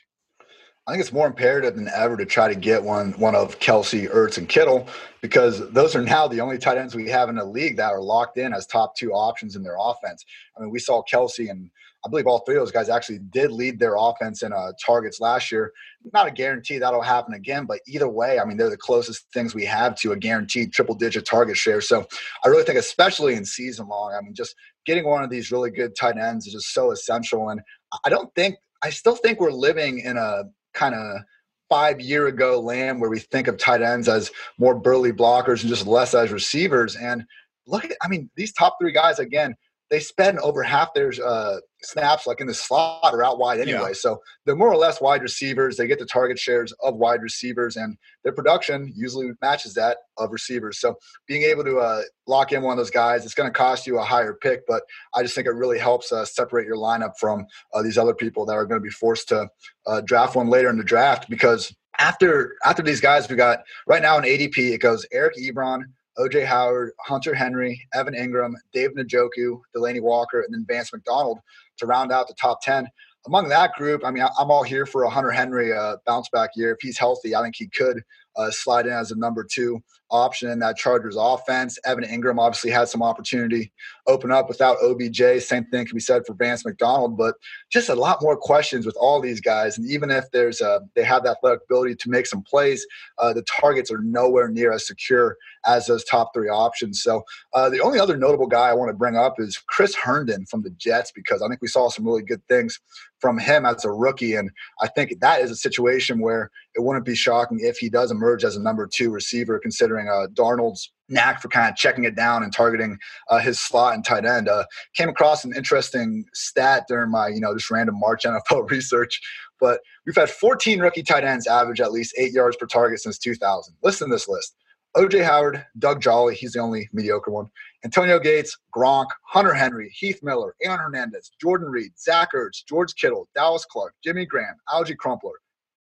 I 0.88 0.92
think 0.92 1.00
it's 1.00 1.12
more 1.12 1.26
imperative 1.26 1.74
than 1.74 1.88
ever 1.88 2.16
to 2.16 2.24
try 2.24 2.46
to 2.46 2.54
get 2.54 2.82
one 2.82 3.12
one 3.12 3.34
of 3.34 3.58
Kelce, 3.58 4.08
Ertz, 4.08 4.38
and 4.38 4.48
Kittle 4.48 4.86
because 5.20 5.68
those 5.72 5.96
are 5.96 6.02
now 6.02 6.28
the 6.28 6.40
only 6.40 6.58
tight 6.58 6.78
ends 6.78 6.94
we 6.94 7.08
have 7.08 7.28
in 7.28 7.34
the 7.34 7.44
league 7.44 7.76
that 7.76 7.90
are 7.90 8.00
locked 8.00 8.38
in 8.38 8.54
as 8.54 8.66
top 8.66 8.96
two 8.96 9.12
options 9.12 9.56
in 9.56 9.64
their 9.64 9.76
offense. 9.78 10.24
I 10.56 10.60
mean, 10.60 10.70
we 10.70 10.78
saw 10.78 11.02
Kelce 11.02 11.50
and 11.50 11.70
I 12.06 12.08
believe 12.08 12.28
all 12.28 12.38
three 12.40 12.54
of 12.54 12.60
those 12.60 12.70
guys 12.70 12.88
actually 12.88 13.18
did 13.18 13.50
lead 13.50 13.80
their 13.80 13.96
offense 13.98 14.42
in 14.42 14.52
uh, 14.52 14.72
targets 14.84 15.20
last 15.20 15.50
year. 15.50 15.72
Not 16.12 16.28
a 16.28 16.30
guarantee 16.30 16.78
that'll 16.78 17.02
happen 17.02 17.34
again, 17.34 17.66
but 17.66 17.80
either 17.88 18.08
way, 18.08 18.38
I 18.38 18.44
mean, 18.44 18.56
they're 18.56 18.70
the 18.70 18.76
closest 18.76 19.26
things 19.32 19.56
we 19.56 19.64
have 19.64 19.96
to 19.96 20.12
a 20.12 20.16
guaranteed 20.16 20.72
triple 20.72 20.94
digit 20.94 21.26
target 21.26 21.56
share. 21.56 21.80
So 21.80 22.06
I 22.44 22.48
really 22.48 22.62
think, 22.62 22.78
especially 22.78 23.34
in 23.34 23.44
season 23.44 23.88
long, 23.88 24.14
I 24.16 24.22
mean, 24.22 24.34
just 24.34 24.54
getting 24.84 25.04
one 25.04 25.24
of 25.24 25.30
these 25.30 25.50
really 25.50 25.72
good 25.72 25.96
tight 25.96 26.16
ends 26.16 26.46
is 26.46 26.52
just 26.52 26.72
so 26.72 26.92
essential. 26.92 27.48
And 27.48 27.60
I 28.04 28.08
don't 28.08 28.32
think, 28.36 28.54
I 28.84 28.90
still 28.90 29.16
think 29.16 29.40
we're 29.40 29.50
living 29.50 29.98
in 29.98 30.16
a 30.16 30.44
kind 30.74 30.94
of 30.94 31.22
five 31.68 32.00
year 32.00 32.28
ago 32.28 32.60
land 32.60 33.00
where 33.00 33.10
we 33.10 33.18
think 33.18 33.48
of 33.48 33.58
tight 33.58 33.82
ends 33.82 34.08
as 34.08 34.30
more 34.58 34.76
burly 34.76 35.12
blockers 35.12 35.62
and 35.62 35.68
just 35.68 35.88
less 35.88 36.14
as 36.14 36.30
receivers. 36.30 36.94
And 36.94 37.24
look 37.66 37.84
at, 37.84 37.92
I 38.00 38.06
mean, 38.06 38.30
these 38.36 38.52
top 38.52 38.76
three 38.80 38.92
guys, 38.92 39.18
again, 39.18 39.56
they 39.90 40.00
spend 40.00 40.38
over 40.40 40.62
half 40.62 40.92
their 40.94 41.12
uh, 41.24 41.56
snaps 41.82 42.26
like 42.26 42.40
in 42.40 42.46
the 42.46 42.54
slot 42.54 43.14
or 43.14 43.24
out 43.24 43.38
wide 43.38 43.60
anyway. 43.60 43.88
Yeah. 43.88 43.92
So 43.92 44.20
they're 44.44 44.56
more 44.56 44.70
or 44.70 44.76
less 44.76 45.00
wide 45.00 45.22
receivers. 45.22 45.76
They 45.76 45.86
get 45.86 45.98
the 45.98 46.06
target 46.06 46.38
shares 46.38 46.72
of 46.82 46.96
wide 46.96 47.22
receivers, 47.22 47.76
and 47.76 47.96
their 48.24 48.32
production 48.32 48.92
usually 48.96 49.30
matches 49.40 49.74
that 49.74 49.98
of 50.16 50.32
receivers. 50.32 50.80
So 50.80 50.96
being 51.28 51.42
able 51.42 51.64
to 51.64 51.78
uh, 51.78 52.02
lock 52.26 52.52
in 52.52 52.62
one 52.62 52.72
of 52.72 52.78
those 52.78 52.90
guys, 52.90 53.24
it's 53.24 53.34
going 53.34 53.48
to 53.48 53.56
cost 53.56 53.86
you 53.86 53.98
a 53.98 54.04
higher 54.04 54.34
pick, 54.34 54.66
but 54.66 54.82
I 55.14 55.22
just 55.22 55.34
think 55.34 55.46
it 55.46 55.52
really 55.52 55.78
helps 55.78 56.10
uh, 56.10 56.24
separate 56.24 56.66
your 56.66 56.76
lineup 56.76 57.12
from 57.18 57.46
uh, 57.72 57.82
these 57.82 57.98
other 57.98 58.14
people 58.14 58.44
that 58.46 58.54
are 58.54 58.66
going 58.66 58.80
to 58.80 58.84
be 58.84 58.90
forced 58.90 59.28
to 59.28 59.48
uh, 59.86 60.00
draft 60.00 60.34
one 60.36 60.48
later 60.48 60.70
in 60.70 60.78
the 60.78 60.84
draft 60.84 61.28
because 61.30 61.74
after 61.98 62.56
after 62.64 62.82
these 62.82 63.00
guys 63.00 63.28
we 63.28 63.36
got 63.36 63.60
right 63.86 64.02
now 64.02 64.18
in 64.18 64.24
ADP 64.24 64.58
it 64.58 64.78
goes 64.78 65.06
Eric 65.12 65.34
Ebron, 65.36 65.84
OJ 66.18 66.44
Howard, 66.46 66.92
Hunter 67.00 67.34
Henry, 67.34 67.80
Evan 67.92 68.14
Engram, 68.14 68.54
Dave 68.72 68.90
Njoku, 68.96 69.60
Delanie 69.74 70.00
Walker, 70.00 70.40
and 70.40 70.52
then 70.52 70.64
Vance 70.68 70.92
McDonald 70.92 71.38
to 71.78 71.86
round 71.86 72.12
out 72.12 72.28
the 72.28 72.34
top 72.34 72.62
10. 72.62 72.88
Among 73.26 73.48
that 73.48 73.74
group, 73.74 74.02
I 74.04 74.10
mean, 74.10 74.24
I'm 74.38 74.50
all 74.50 74.62
here 74.62 74.86
for 74.86 75.02
a 75.02 75.10
Hunter 75.10 75.30
Henry 75.30 75.72
uh, 75.72 75.96
bounce 76.06 76.28
back 76.30 76.50
year. 76.54 76.72
If 76.72 76.78
he's 76.80 76.98
healthy, 76.98 77.34
I 77.34 77.42
think 77.42 77.56
he 77.56 77.68
could 77.68 78.02
uh, 78.36 78.50
slide 78.50 78.86
in 78.86 78.92
as 78.92 79.10
a 79.10 79.16
number 79.18 79.44
two 79.44 79.82
option 80.10 80.50
in 80.50 80.58
that 80.60 80.76
Chargers 80.76 81.16
offense. 81.18 81.78
Evan 81.84 82.04
Engram 82.04 82.38
obviously 82.38 82.70
had 82.70 82.88
some 82.88 83.02
opportunity 83.02 83.72
open 84.06 84.30
up 84.30 84.48
without 84.48 84.76
OBJ. 84.82 85.42
Same 85.42 85.64
thing 85.64 85.86
can 85.86 85.94
be 85.94 86.00
said 86.00 86.22
for 86.26 86.34
Vance 86.34 86.64
McDonald, 86.64 87.16
but 87.16 87.34
just 87.70 87.88
a 87.88 87.94
lot 87.94 88.22
more 88.22 88.36
questions 88.36 88.86
with 88.86 88.96
all 88.98 89.20
these 89.20 89.40
guys. 89.40 89.78
And 89.78 89.88
even 89.90 90.10
if 90.10 90.24
there's 90.32 90.60
a, 90.60 90.80
they 90.94 91.02
have 91.02 91.24
that 91.24 91.38
ability 91.42 91.96
to 91.96 92.10
make 92.10 92.26
some 92.26 92.42
plays, 92.42 92.86
uh, 93.18 93.32
the 93.32 93.42
targets 93.42 93.90
are 93.90 94.00
nowhere 94.00 94.48
near 94.48 94.72
as 94.72 94.86
secure 94.86 95.36
as 95.66 95.86
those 95.86 96.04
top 96.04 96.32
three 96.32 96.48
options. 96.48 97.02
So 97.02 97.22
uh, 97.54 97.68
the 97.68 97.80
only 97.80 97.98
other 97.98 98.16
notable 98.16 98.46
guy 98.46 98.68
I 98.68 98.74
want 98.74 98.90
to 98.90 98.96
bring 98.96 99.16
up 99.16 99.34
is 99.38 99.58
Chris 99.66 99.94
Herndon 99.96 100.46
from 100.46 100.62
the 100.62 100.70
Jets 100.70 101.10
because 101.12 101.42
I 101.42 101.48
think 101.48 101.60
we 101.60 101.68
saw 101.68 101.88
some 101.88 102.06
really 102.06 102.22
good 102.22 102.46
things 102.48 102.78
from 103.20 103.38
him 103.38 103.64
as 103.66 103.84
a 103.84 103.90
rookie. 103.90 104.34
And 104.34 104.50
I 104.80 104.88
think 104.88 105.18
that 105.20 105.40
is 105.40 105.50
a 105.50 105.56
situation 105.56 106.20
where 106.20 106.50
it 106.76 106.82
wouldn't 106.82 107.06
be 107.06 107.14
shocking 107.14 107.58
if 107.60 107.78
he 107.78 107.88
does 107.88 108.10
emerge 108.10 108.44
as 108.44 108.56
a 108.56 108.62
number 108.62 108.86
two 108.86 109.10
receiver, 109.10 109.58
considering 109.58 110.08
uh, 110.08 110.26
Darnold's 110.34 110.92
knack 111.08 111.40
for 111.40 111.48
kind 111.48 111.70
of 111.70 111.76
checking 111.76 112.04
it 112.04 112.14
down 112.14 112.42
and 112.42 112.52
targeting 112.52 112.98
uh, 113.30 113.38
his 113.38 113.58
slot 113.58 113.94
and 113.94 114.04
tight 114.04 114.26
end. 114.26 114.48
Uh, 114.48 114.64
came 114.94 115.08
across 115.08 115.44
an 115.44 115.54
interesting 115.56 116.24
stat 116.34 116.84
during 116.86 117.10
my, 117.10 117.28
you 117.28 117.40
know, 117.40 117.54
just 117.54 117.70
random 117.70 117.98
March 117.98 118.22
NFL 118.26 118.70
research. 118.70 119.20
But 119.58 119.80
we've 120.04 120.16
had 120.16 120.28
14 120.28 120.80
rookie 120.80 121.02
tight 121.02 121.24
ends 121.24 121.46
average 121.46 121.80
at 121.80 121.92
least 121.92 122.14
eight 122.18 122.32
yards 122.32 122.56
per 122.56 122.66
target 122.66 123.00
since 123.00 123.18
2000. 123.18 123.74
Listen 123.82 124.08
to 124.08 124.14
this 124.14 124.28
list. 124.28 124.54
OJ 124.96 125.24
Howard, 125.24 125.64
Doug 125.78 126.00
Jolley, 126.00 126.34
he's 126.34 126.52
the 126.52 126.60
only 126.60 126.88
mediocre 126.92 127.30
one. 127.30 127.48
Antonio 127.84 128.18
Gates, 128.18 128.56
Gronk, 128.74 129.06
Hunter 129.24 129.52
Henry, 129.52 129.90
Heath 129.94 130.20
Miller, 130.22 130.54
Aaron 130.62 130.80
Hernandez, 130.80 131.30
Jordan 131.38 131.68
Reed, 131.68 131.92
Zach 131.98 132.30
Ertz, 132.34 132.64
George 132.66 132.94
Kittle, 132.94 133.28
Dallas 133.34 133.66
Clark, 133.66 133.94
Jimmy 134.02 134.24
Graham, 134.24 134.56
Alge 134.70 134.96
Crumpler, 134.96 135.38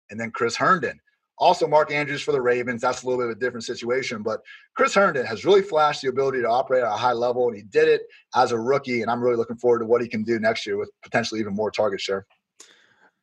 and 0.09 0.19
then 0.19 0.31
Chris 0.31 0.55
Herndon. 0.55 0.99
Also, 1.39 1.67
Mark 1.67 1.91
Andrews 1.91 2.23
for 2.23 2.31
the 2.31 2.41
Ravens. 2.41 2.81
That's 2.81 3.03
a 3.03 3.05
little 3.05 3.21
bit 3.21 3.29
of 3.29 3.37
a 3.37 3.39
different 3.39 3.63
situation. 3.63 4.23
But 4.23 4.41
Chris 4.75 4.95
Herndon 4.95 5.25
has 5.25 5.45
really 5.45 5.61
flashed 5.61 6.01
the 6.01 6.09
ability 6.09 6.41
to 6.41 6.49
operate 6.49 6.83
at 6.83 6.91
a 6.91 6.97
high 6.97 7.13
level, 7.13 7.47
and 7.47 7.55
he 7.55 7.63
did 7.63 7.87
it 7.87 8.01
as 8.35 8.51
a 8.51 8.59
rookie. 8.59 9.03
And 9.03 9.11
I'm 9.11 9.21
really 9.21 9.35
looking 9.35 9.57
forward 9.57 9.79
to 9.79 9.85
what 9.85 10.01
he 10.01 10.07
can 10.07 10.23
do 10.23 10.39
next 10.39 10.65
year 10.65 10.77
with 10.77 10.89
potentially 11.03 11.39
even 11.39 11.53
more 11.53 11.69
target 11.69 12.01
share. 12.01 12.25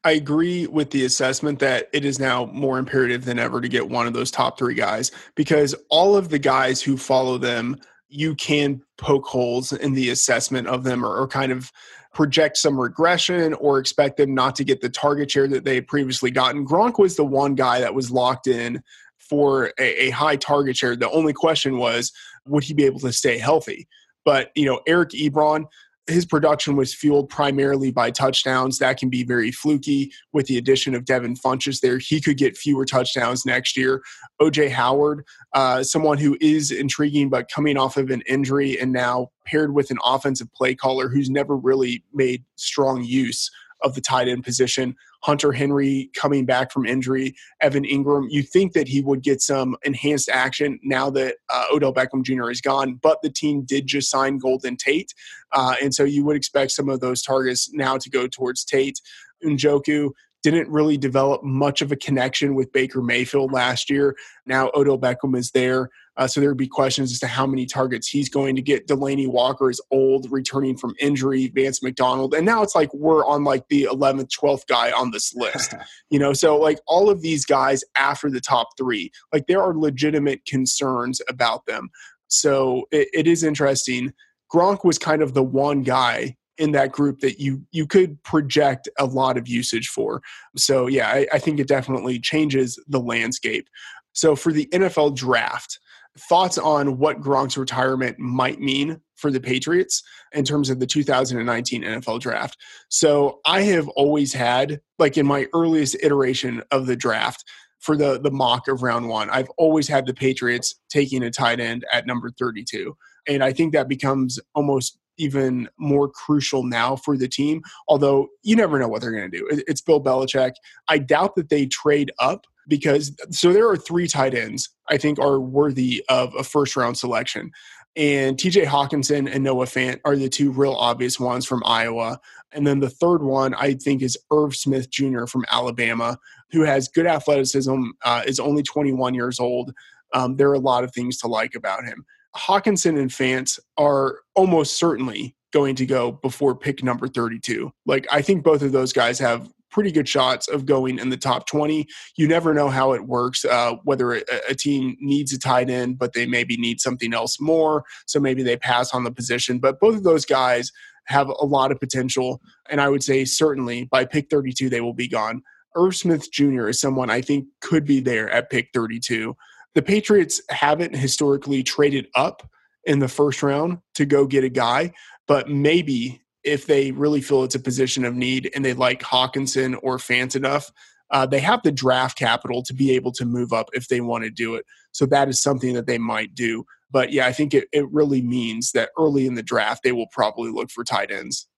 I 0.05 0.12
agree 0.12 0.66
with 0.66 0.90
the 0.90 1.07
assessment 1.07 1.59
that 1.61 1.88
it 1.92 2.05
is 2.05 2.18
now 2.18 2.44
more 2.47 2.79
imperative 2.79 3.25
than 3.25 3.38
ever 3.38 3.61
to 3.62 3.68
get 3.68 3.88
one 3.88 4.07
of 4.07 4.12
those 4.12 4.31
top 4.31 4.59
three 4.59 4.75
guys 4.75 5.11
because 5.35 5.75
all 5.88 6.14
of 6.14 6.29
the 6.29 6.38
guys 6.38 6.83
who 6.83 6.99
follow 6.99 7.38
them, 7.38 7.81
you 8.11 8.35
can 8.35 8.83
poke 8.99 9.25
holes 9.25 9.73
in 9.73 9.94
the 9.94 10.11
assessment 10.11 10.68
of 10.68 10.85
them 10.85 11.05
or, 11.05 11.16
or 11.16 11.27
kind 11.27 11.51
of 11.51 11.73
project 12.14 12.57
some 12.57 12.81
regression 12.81 13.53
or 13.55 13.79
expect 13.79 14.16
them 14.16 14.35
not 14.35 14.57
to 14.57 14.64
get 14.64 14.81
the 14.81 14.88
target 14.88 15.31
share 15.31 15.48
that 15.48 15.64
they 15.64 15.74
had 15.74 15.87
previously 15.87 16.31
gotten. 16.31 16.66
Gronk 16.66 16.98
was 16.98 17.16
the 17.16 17.24
one 17.24 17.55
guy 17.55 17.81
that 17.81 17.94
was 17.94 18.11
locked 18.11 18.46
in 18.46 18.83
for 19.18 19.72
a, 19.79 20.07
a 20.07 20.11
high 20.11 20.37
target 20.37 20.77
share. 20.77 20.96
The 20.96 21.11
only 21.11 21.33
question 21.33 21.77
was, 21.77 22.12
would 22.46 22.64
he 22.64 22.72
be 22.72 22.85
able 22.85 23.00
to 23.00 23.12
stay 23.12 23.38
healthy? 23.38 23.88
But, 24.24 24.50
you 24.55 24.64
know, 24.64 24.81
Eric 24.87 25.11
Ebron, 25.11 25.66
his 26.06 26.26
production 26.26 26.76
was 26.76 26.94
fueled 26.94 27.30
primarily 27.30 27.90
by 27.90 28.10
touchdowns. 28.10 28.78
That 28.78 28.98
can 28.98 29.08
be 29.08 29.24
very 29.24 29.50
fluky 29.50 30.12
with 30.32 30.46
the 30.46 30.58
addition 30.58 30.94
of 30.94 31.04
Devin 31.04 31.36
Funchess 31.36 31.80
there. 31.80 31.98
He 31.98 32.20
could 32.20 32.36
get 32.36 32.56
fewer 32.56 32.84
touchdowns 32.84 33.46
next 33.46 33.76
year. 33.76 34.02
OJ 34.40 34.70
Howard, 34.70 35.24
uh, 35.54 35.82
someone 35.82 36.18
who 36.18 36.36
is 36.40 36.70
intriguing, 36.70 37.30
but 37.30 37.50
coming 37.50 37.76
off 37.76 37.96
of 37.96 38.10
an 38.10 38.22
injury 38.28 38.78
and 38.78 38.92
now 38.92 39.30
paired 39.46 39.74
with 39.74 39.90
an 39.90 39.98
offensive 40.04 40.52
play 40.52 40.74
caller 40.74 41.08
who's 41.08 41.30
never 41.30 41.56
really 41.56 42.04
made 42.12 42.44
strong 42.56 43.02
use 43.02 43.50
of 43.82 43.94
the 43.94 44.00
tight 44.00 44.28
end 44.28 44.44
position. 44.44 44.96
Hunter 45.22 45.52
Henry 45.52 46.10
coming 46.14 46.44
back 46.44 46.70
from 46.70 46.84
injury, 46.84 47.34
Evan 47.60 47.84
Engram. 47.84 48.26
You 48.28 48.42
think 48.42 48.72
that 48.74 48.88
he 48.88 49.00
would 49.00 49.22
get 49.22 49.40
some 49.40 49.76
enhanced 49.84 50.28
action 50.28 50.78
now 50.82 51.10
that 51.10 51.37
uh, 51.48 51.64
Odell 51.72 51.94
Beckham 51.94 52.22
Jr. 52.22 52.50
is 52.50 52.60
gone, 52.60 52.94
but 53.02 53.22
the 53.22 53.30
team 53.30 53.62
did 53.62 53.87
just 53.87 54.10
sign 54.10 54.38
Golden 54.38 54.76
Tate. 54.76 55.14
Uh, 55.52 55.74
and 55.82 55.94
so 55.94 56.04
you 56.04 56.24
would 56.24 56.37
expect 56.37 56.72
some 56.72 56.88
of 56.88 57.00
those 57.00 57.22
targets 57.22 57.72
now 57.72 57.96
to 57.96 58.10
go 58.10 58.26
towards 58.26 58.64
Tate. 58.64 59.00
Njoku 59.44 60.10
didn't 60.42 60.68
really 60.68 60.98
develop 60.98 61.42
much 61.42 61.80
of 61.80 61.90
a 61.90 61.96
connection 61.96 62.54
with 62.54 62.70
Baker 62.72 63.00
Mayfield 63.00 63.50
last 63.50 63.88
year. 63.88 64.14
Now 64.44 64.70
Odell 64.74 64.98
Beckham 64.98 65.37
is 65.37 65.50
there. 65.52 65.88
Uh, 66.16 66.27
so 66.27 66.40
there 66.40 66.50
would 66.50 66.57
be 66.57 66.68
questions 66.68 67.12
as 67.12 67.18
to 67.18 67.27
how 67.27 67.46
many 67.46 67.66
targets 67.66 68.09
he's 68.09 68.29
going 68.29 68.55
to 68.55 68.62
get. 68.62 68.87
Delanie 68.87 69.29
Walker 69.29 69.68
is 69.68 69.81
old, 69.90 70.31
returning 70.31 70.77
from 70.77 70.94
injury. 71.00 71.48
Vance 71.48 71.83
McDonald, 71.83 72.35
and 72.35 72.46
now 72.46 72.62
it's 72.62 72.74
like 72.74 72.92
we're 72.94 73.24
on 73.27 73.44
like 73.44 73.66
the 73.68 73.88
11th, 73.90 74.29
12th 74.40 74.66
guy 74.68 74.92
on 74.92 75.11
this 75.11 75.35
list. 75.35 75.74
you 76.11 76.18
know, 76.18 76.33
so 76.33 76.57
like 76.57 76.79
all 76.87 77.11
of 77.11 77.22
these 77.22 77.44
guys 77.44 77.83
after 77.96 78.31
the 78.31 78.40
top 78.40 78.68
three, 78.79 79.11
like 79.33 79.46
there 79.46 79.62
are 79.62 79.77
legitimate 79.77 80.44
concerns 80.46 81.20
about 81.29 81.66
them. 81.66 81.90
So 82.29 82.87
it, 82.90 83.09
it 83.12 83.27
is 83.27 83.42
interesting. 83.42 84.12
Gronk 84.53 84.85
was 84.85 84.98
kind 84.98 85.22
of 85.22 85.35
the 85.35 85.42
one 85.42 85.83
guy 85.83 86.37
in 86.59 86.72
that 86.72 86.92
group 86.92 87.20
that 87.20 87.40
you 87.40 87.62
you 87.72 87.87
could 87.87 88.22
project 88.22 88.88
a 88.98 89.05
lot 89.05 89.37
of 89.37 89.48
usage 89.48 89.88
for. 89.88 90.22
So 90.57 90.87
yeah, 90.87 91.09
I, 91.09 91.27
I 91.33 91.38
think 91.38 91.59
it 91.59 91.68
definitely 91.68 92.20
changes 92.20 92.79
the 92.87 93.00
landscape. 93.00 93.68
So 94.12 94.37
for 94.37 94.53
the 94.53 94.66
NFL 94.66 95.16
draft, 95.16 95.81
thoughts 96.18 96.59
on 96.59 96.98
what 96.98 97.20
Gronk's 97.20 97.57
retirement 97.57 98.18
might 98.18 98.61
mean 98.61 99.00
for 99.16 99.31
the 99.31 99.40
Patriots 99.40 100.03
in 100.33 100.44
terms 100.44 100.70
of 100.70 100.81
the 100.81 100.87
2019 100.87 101.83
NFL 101.83 102.20
draft. 102.20 102.57
So 102.88 103.40
I 103.46 103.62
have 103.62 103.88
always 103.90 104.33
had, 104.33 104.81
like 104.98 105.16
in 105.16 105.27
my 105.27 105.46
earliest 105.53 105.96
iteration 106.03 106.62
of 106.70 106.87
the 106.87 106.96
draft, 106.96 107.44
for 107.81 107.98
the 107.98 108.18
the 108.18 108.31
mock 108.31 108.66
of 108.66 108.83
round 108.83 109.09
one, 109.11 109.29
I've 109.29 109.50
always 109.59 109.87
had 109.87 110.07
the 110.07 110.14
Patriots 110.14 110.74
taking 110.88 111.22
a 111.22 111.31
tight 111.31 111.61
end 111.61 111.85
at 111.92 112.07
number 112.07 112.31
32. 112.31 112.96
And 113.29 113.44
I 113.44 113.53
think 113.53 113.72
that 113.72 113.88
becomes 113.88 114.40
almost 114.55 114.98
even 115.18 115.68
more 115.79 116.09
crucial 116.09 116.64
now 116.64 116.96
for 116.96 117.16
the 117.16 117.29
team. 117.29 117.62
Although 117.88 118.29
you 118.42 118.57
never 118.57 118.79
know 118.79 118.88
what 118.88 119.00
they're 119.00 119.12
going 119.12 119.31
to 119.31 119.38
do. 119.38 119.46
It's 119.66 119.81
Bill 119.81 120.03
Belichick. 120.03 120.53
I 120.88 120.98
doubt 120.98 121.37
that 121.37 121.48
they 121.48 121.66
trade 121.66 122.11
up 122.18 122.46
because 122.66 123.14
so 123.31 123.53
there 123.53 123.68
are 123.68 123.77
three 123.77 124.09
tight 124.09 124.35
ends 124.35 124.70
I 124.88 124.96
think 124.96 125.18
are 125.18 125.40
worthy 125.40 126.03
of 126.09 126.35
a 126.35 126.44
first 126.44 126.77
round 126.77 126.96
selection. 126.96 127.53
And 127.96 128.37
TJ 128.37 128.64
Hockenson 128.64 129.33
and 129.33 129.44
Noah 129.44 129.66
Fant 129.66 130.00
are 130.05 130.16
the 130.16 130.29
two 130.29 130.50
real 130.50 130.72
obvious 130.72 131.20
ones 131.20 131.46
from 131.46 131.62
Iowa. 131.64 132.18
And 132.53 132.66
then 132.66 132.81
the 132.81 132.90
third 132.90 133.22
one, 133.22 133.55
I 133.55 133.74
think, 133.74 134.03
is 134.03 134.18
Irv 134.33 134.57
Smith 134.57 134.90
Jr. 134.90 135.27
from 135.27 135.44
Alabama, 135.50 136.18
who 136.50 136.62
has 136.62 136.88
good 136.88 137.07
athleticism, 137.07 137.83
uh, 138.05 138.22
is 138.27 138.40
only 138.40 138.64
21 138.64 139.14
years 139.14 139.38
old. 139.38 139.72
Um, 140.12 140.37
there 140.37 140.50
are 140.50 140.55
a 140.55 140.61
lot 140.61 140.83
of 140.83 140.92
things 140.92 141.18
to 141.18 141.29
like 141.29 141.55
about 141.55 141.85
him. 141.85 142.05
Hockenson 142.37 142.99
and 142.99 143.11
Fant 143.11 143.59
are 143.77 144.20
almost 144.35 144.79
certainly 144.79 145.37
going 145.53 145.77
to 145.77 145.87
go 145.87 146.12
before 146.12 146.55
pick 146.55 146.83
number 146.83 147.07
32. 147.07 147.70
Like, 147.87 148.07
I 148.11 148.23
think 148.23 148.42
both 148.42 148.62
of 148.62 148.73
those 148.73 148.92
guys 148.92 149.18
have 149.20 149.49
pretty 149.70 149.90
good 149.90 150.09
shots 150.09 150.47
of 150.47 150.66
going 150.66 151.01
in 151.01 151.11
the 151.11 151.16
top 151.16 151.47
20. 151.49 151.87
You 152.16 152.29
never 152.29 152.55
know 152.55 152.68
how 152.68 152.92
it 152.92 153.07
works, 153.07 153.44
uh, 153.44 153.75
whether 153.83 154.12
a, 154.12 154.23
a, 154.51 154.55
team 154.55 154.97
needs 155.01 155.33
a 155.33 155.38
tight 155.38 155.68
end, 155.68 155.99
but 155.99 156.12
they 156.12 156.27
maybe 156.27 156.57
need 156.57 156.81
something 156.81 157.12
else 157.12 157.40
more. 157.40 157.85
So 158.07 158.20
maybe 158.20 158.44
they 158.44 158.57
pass 158.57 158.94
on 158.94 159.03
the 159.03 159.11
position. 159.11 159.59
But 159.59 159.81
both 159.81 159.97
of 159.97 160.05
those 160.05 160.25
guys 160.25 160.70
have 161.07 161.29
a 161.29 161.44
lot 161.44 161.73
of 161.73 161.81
potential. 161.81 162.40
And 162.70 162.81
I 162.81 162.88
would 162.88 163.03
say 163.03 163.25
certainly 163.25 163.87
by 163.87 164.05
pick 164.05 164.31
32, 164.31 164.68
they 164.68 164.81
will 164.81 164.94
be 164.94 165.09
gone. 165.09 165.42
Irv 165.77 165.97
Smith 165.97 166.31
Jr. 166.31 166.68
is 166.68 166.81
someone 166.81 167.11
I 167.11 167.20
think 167.20 167.47
could 167.61 167.85
be 167.85 167.99
there 167.99 168.31
at 168.31 168.51
pick 168.51 168.68
32. 168.73 169.37
The 169.74 169.82
Patriots 169.82 170.40
haven't 170.50 170.94
historically 170.94 171.62
traded 171.62 172.06
up 172.14 172.48
in 172.84 173.00
the 173.00 173.08
first 173.08 173.42
round 173.42 173.78
to 173.94 174.06
go 174.06 174.26
get 174.26 174.44
a 174.44 174.48
guy, 174.48 174.92
but 175.26 175.48
maybe 175.48 176.22
if 176.44 176.66
they 176.66 176.92
really 176.92 177.20
feel 177.20 177.42
it's 177.42 177.54
a 177.54 177.60
position 177.60 178.04
of 178.04 178.14
need 178.14 178.50
and 178.54 178.64
they 178.64 178.74
like 178.74 179.00
Hockenson 179.00 179.76
or 179.82 179.96
Fant 179.96 180.37
enough, 180.37 180.70
uh, 181.10 181.26
they 181.26 181.40
have 181.40 181.62
the 181.62 181.72
draft 181.72 182.18
capital 182.18 182.62
to 182.62 182.74
be 182.74 182.92
able 182.92 183.12
to 183.12 183.24
move 183.24 183.52
up 183.52 183.68
if 183.72 183.88
they 183.88 184.00
want 184.00 184.24
to 184.24 184.30
do 184.30 184.54
it. 184.54 184.64
So 184.92 185.06
that 185.06 185.28
is 185.28 185.42
something 185.42 185.74
that 185.74 185.87
they 185.87 185.98
might 185.98 186.34
do. 186.34 186.64
But 186.90 187.12
yeah, 187.12 187.26
I 187.26 187.32
think 187.32 187.54
it, 187.54 187.66
it 187.72 187.90
really 187.90 188.22
means 188.22 188.72
that 188.72 188.90
early 188.98 189.26
in 189.26 189.34
the 189.34 189.42
draft, 189.42 189.82
they 189.82 189.92
will 189.92 190.06
probably 190.12 190.50
look 190.50 190.70
for 190.70 190.84
tight 190.84 191.10
ends. 191.10 191.48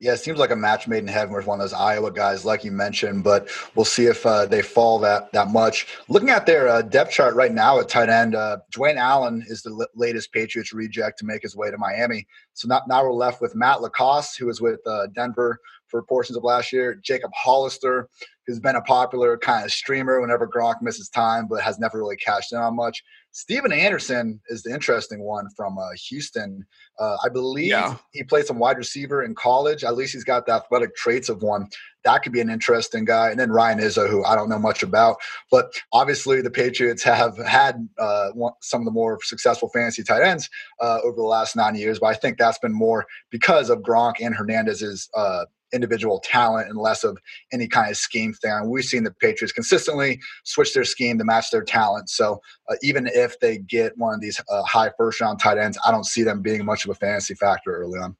Yeah, 0.00 0.12
it 0.12 0.18
seems 0.18 0.38
like 0.38 0.52
a 0.52 0.56
match 0.56 0.86
made 0.86 0.98
in 0.98 1.08
heaven 1.08 1.34
with 1.34 1.46
one 1.46 1.58
of 1.58 1.64
those 1.64 1.72
Iowa 1.72 2.12
guys, 2.12 2.44
like 2.44 2.62
you 2.62 2.70
mentioned. 2.70 3.24
But 3.24 3.48
we'll 3.74 3.84
see 3.84 4.06
if 4.06 4.24
uh, 4.24 4.46
they 4.46 4.62
fall 4.62 5.00
that 5.00 5.32
that 5.32 5.48
much. 5.48 5.88
Looking 6.08 6.30
at 6.30 6.46
their 6.46 6.68
uh, 6.68 6.82
depth 6.82 7.10
chart 7.10 7.34
right 7.34 7.52
now 7.52 7.80
at 7.80 7.88
tight 7.88 8.08
end, 8.08 8.36
uh, 8.36 8.58
Dwayne 8.72 8.96
Allen 8.96 9.44
is 9.48 9.62
the 9.62 9.70
l- 9.70 9.88
latest 9.96 10.32
Patriots 10.32 10.72
reject 10.72 11.18
to 11.18 11.26
make 11.26 11.42
his 11.42 11.56
way 11.56 11.72
to 11.72 11.78
Miami. 11.78 12.28
So 12.54 12.68
not, 12.68 12.86
now 12.86 13.02
we're 13.02 13.12
left 13.12 13.40
with 13.40 13.56
Matt 13.56 13.82
LaCosse, 13.82 14.36
who 14.36 14.46
was 14.46 14.60
with 14.60 14.78
uh, 14.86 15.08
Denver 15.16 15.58
for 15.88 16.00
portions 16.02 16.36
of 16.36 16.44
last 16.44 16.72
year. 16.72 16.94
Jacob 17.02 17.32
Hollister, 17.34 18.08
who's 18.46 18.60
been 18.60 18.76
a 18.76 18.82
popular 18.82 19.36
kind 19.36 19.64
of 19.64 19.72
streamer 19.72 20.20
whenever 20.20 20.46
Gronk 20.46 20.80
misses 20.80 21.08
time, 21.08 21.48
but 21.48 21.60
has 21.62 21.80
never 21.80 21.98
really 21.98 22.16
cashed 22.16 22.52
in 22.52 22.58
on 22.58 22.76
much. 22.76 23.02
Stephen 23.38 23.70
Anderson 23.70 24.40
is 24.48 24.64
the 24.64 24.74
interesting 24.74 25.22
one 25.22 25.48
from 25.56 25.78
uh, 25.78 25.90
Houston. 26.08 26.66
Uh, 26.98 27.16
I 27.24 27.28
believe 27.28 27.68
yeah. 27.68 27.94
he 28.10 28.24
played 28.24 28.46
some 28.46 28.58
wide 28.58 28.76
receiver 28.76 29.22
in 29.22 29.32
college. 29.36 29.84
At 29.84 29.94
least 29.94 30.12
he's 30.12 30.24
got 30.24 30.44
the 30.44 30.54
athletic 30.54 30.96
traits 30.96 31.28
of 31.28 31.40
one. 31.40 31.68
That 32.02 32.24
could 32.24 32.32
be 32.32 32.40
an 32.40 32.50
interesting 32.50 33.04
guy. 33.04 33.30
And 33.30 33.38
then 33.38 33.52
Ryan 33.52 33.78
Izzo, 33.78 34.10
who 34.10 34.24
I 34.24 34.34
don't 34.34 34.48
know 34.48 34.58
much 34.58 34.82
about. 34.82 35.18
But 35.52 35.72
obviously, 35.92 36.42
the 36.42 36.50
Patriots 36.50 37.04
have 37.04 37.38
had 37.38 37.88
uh, 37.96 38.30
one, 38.30 38.54
some 38.60 38.80
of 38.80 38.86
the 38.86 38.90
more 38.90 39.20
successful 39.22 39.68
fantasy 39.68 40.02
tight 40.02 40.22
ends 40.22 40.50
uh, 40.80 40.98
over 41.04 41.14
the 41.14 41.22
last 41.22 41.54
nine 41.54 41.76
years. 41.76 42.00
But 42.00 42.06
I 42.08 42.14
think 42.14 42.38
that's 42.38 42.58
been 42.58 42.74
more 42.74 43.06
because 43.30 43.70
of 43.70 43.82
Gronk 43.82 44.14
and 44.20 44.34
Hernandez's 44.34 45.08
uh, 45.14 45.44
individual 45.72 46.20
talent 46.24 46.68
and 46.68 46.78
less 46.78 47.04
of 47.04 47.18
any 47.52 47.68
kind 47.68 47.90
of 47.90 47.96
scheme 47.96 48.32
thing. 48.32 48.50
And 48.50 48.70
we've 48.70 48.84
seen 48.84 49.04
the 49.04 49.12
Patriots 49.12 49.52
consistently 49.52 50.20
switch 50.44 50.74
their 50.74 50.84
scheme 50.84 51.18
to 51.18 51.24
match 51.24 51.50
their 51.50 51.64
talent. 51.64 52.10
So 52.10 52.40
uh, 52.68 52.76
even 52.82 53.06
if 53.06 53.38
they 53.40 53.58
get 53.58 53.96
one 53.96 54.14
of 54.14 54.20
these 54.20 54.40
uh, 54.48 54.62
high 54.62 54.90
first 54.96 55.20
round 55.20 55.40
tight 55.40 55.58
ends, 55.58 55.78
I 55.84 55.90
don't 55.90 56.06
see 56.06 56.22
them 56.22 56.42
being 56.42 56.64
much 56.64 56.84
of 56.84 56.90
a 56.90 56.94
fantasy 56.94 57.34
factor 57.34 57.76
early 57.76 57.98
on. 57.98 58.16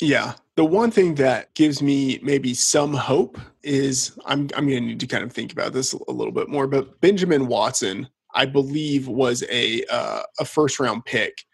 Yeah. 0.00 0.34
The 0.56 0.64
one 0.64 0.90
thing 0.90 1.14
that 1.16 1.54
gives 1.54 1.82
me 1.82 2.20
maybe 2.22 2.54
some 2.54 2.94
hope 2.94 3.38
is 3.62 4.18
I'm 4.24 4.48
I'm 4.56 4.68
going 4.68 4.82
to 4.82 4.88
need 4.88 5.00
to 5.00 5.06
kind 5.06 5.22
of 5.22 5.32
think 5.32 5.52
about 5.52 5.72
this 5.72 5.92
a 5.92 6.12
little 6.12 6.32
bit 6.32 6.48
more. 6.48 6.66
But 6.66 7.00
Benjamin 7.00 7.46
Watson, 7.46 8.08
I 8.34 8.46
believe, 8.46 9.08
was 9.08 9.44
a 9.50 9.84
uh, 9.90 10.22
a 10.38 10.44
first 10.44 10.80
round 10.80 11.04
pick 11.04 11.44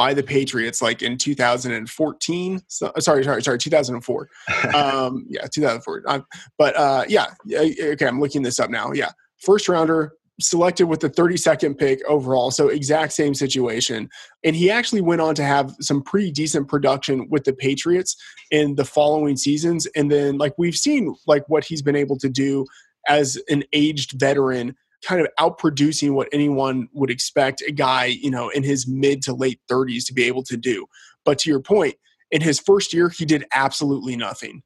by 0.00 0.14
the 0.14 0.22
Patriots 0.22 0.80
like 0.80 1.02
in 1.02 1.18
2014. 1.18 2.62
So, 2.68 2.90
sorry, 3.00 3.22
sorry, 3.22 3.42
sorry, 3.42 3.58
2004. 3.58 4.28
um, 4.74 5.26
yeah, 5.28 5.42
2004. 5.42 6.04
Um, 6.06 6.24
but 6.56 6.74
uh, 6.74 7.04
yeah, 7.06 7.26
okay, 7.52 8.06
I'm 8.06 8.18
looking 8.18 8.40
this 8.40 8.58
up 8.58 8.70
now. 8.70 8.92
Yeah, 8.92 9.10
first 9.44 9.68
rounder 9.68 10.14
selected 10.40 10.86
with 10.86 11.00
the 11.00 11.10
32nd 11.10 11.76
pick 11.76 12.02
overall. 12.08 12.50
So 12.50 12.68
exact 12.68 13.12
same 13.12 13.34
situation. 13.34 14.08
And 14.42 14.56
he 14.56 14.70
actually 14.70 15.02
went 15.02 15.20
on 15.20 15.34
to 15.34 15.44
have 15.44 15.76
some 15.82 16.02
pretty 16.02 16.30
decent 16.30 16.66
production 16.66 17.28
with 17.28 17.44
the 17.44 17.52
Patriots 17.52 18.16
in 18.50 18.76
the 18.76 18.86
following 18.86 19.36
seasons. 19.36 19.86
And 19.94 20.10
then 20.10 20.38
like 20.38 20.54
we've 20.56 20.78
seen 20.78 21.14
like 21.26 21.46
what 21.50 21.64
he's 21.64 21.82
been 21.82 21.94
able 21.94 22.16
to 22.20 22.30
do 22.30 22.64
as 23.06 23.38
an 23.50 23.64
aged 23.74 24.18
veteran 24.18 24.74
kind 25.04 25.20
of 25.20 25.28
outproducing 25.38 26.12
what 26.12 26.28
anyone 26.32 26.88
would 26.92 27.10
expect 27.10 27.62
a 27.62 27.72
guy, 27.72 28.06
you 28.06 28.30
know, 28.30 28.48
in 28.50 28.62
his 28.62 28.86
mid 28.86 29.22
to 29.22 29.34
late 29.34 29.60
30s 29.70 30.06
to 30.06 30.12
be 30.12 30.24
able 30.24 30.42
to 30.44 30.56
do. 30.56 30.86
But 31.24 31.38
to 31.40 31.50
your 31.50 31.60
point, 31.60 31.94
in 32.30 32.40
his 32.40 32.58
first 32.58 32.92
year, 32.92 33.08
he 33.08 33.24
did 33.24 33.44
absolutely 33.52 34.16
nothing. 34.16 34.62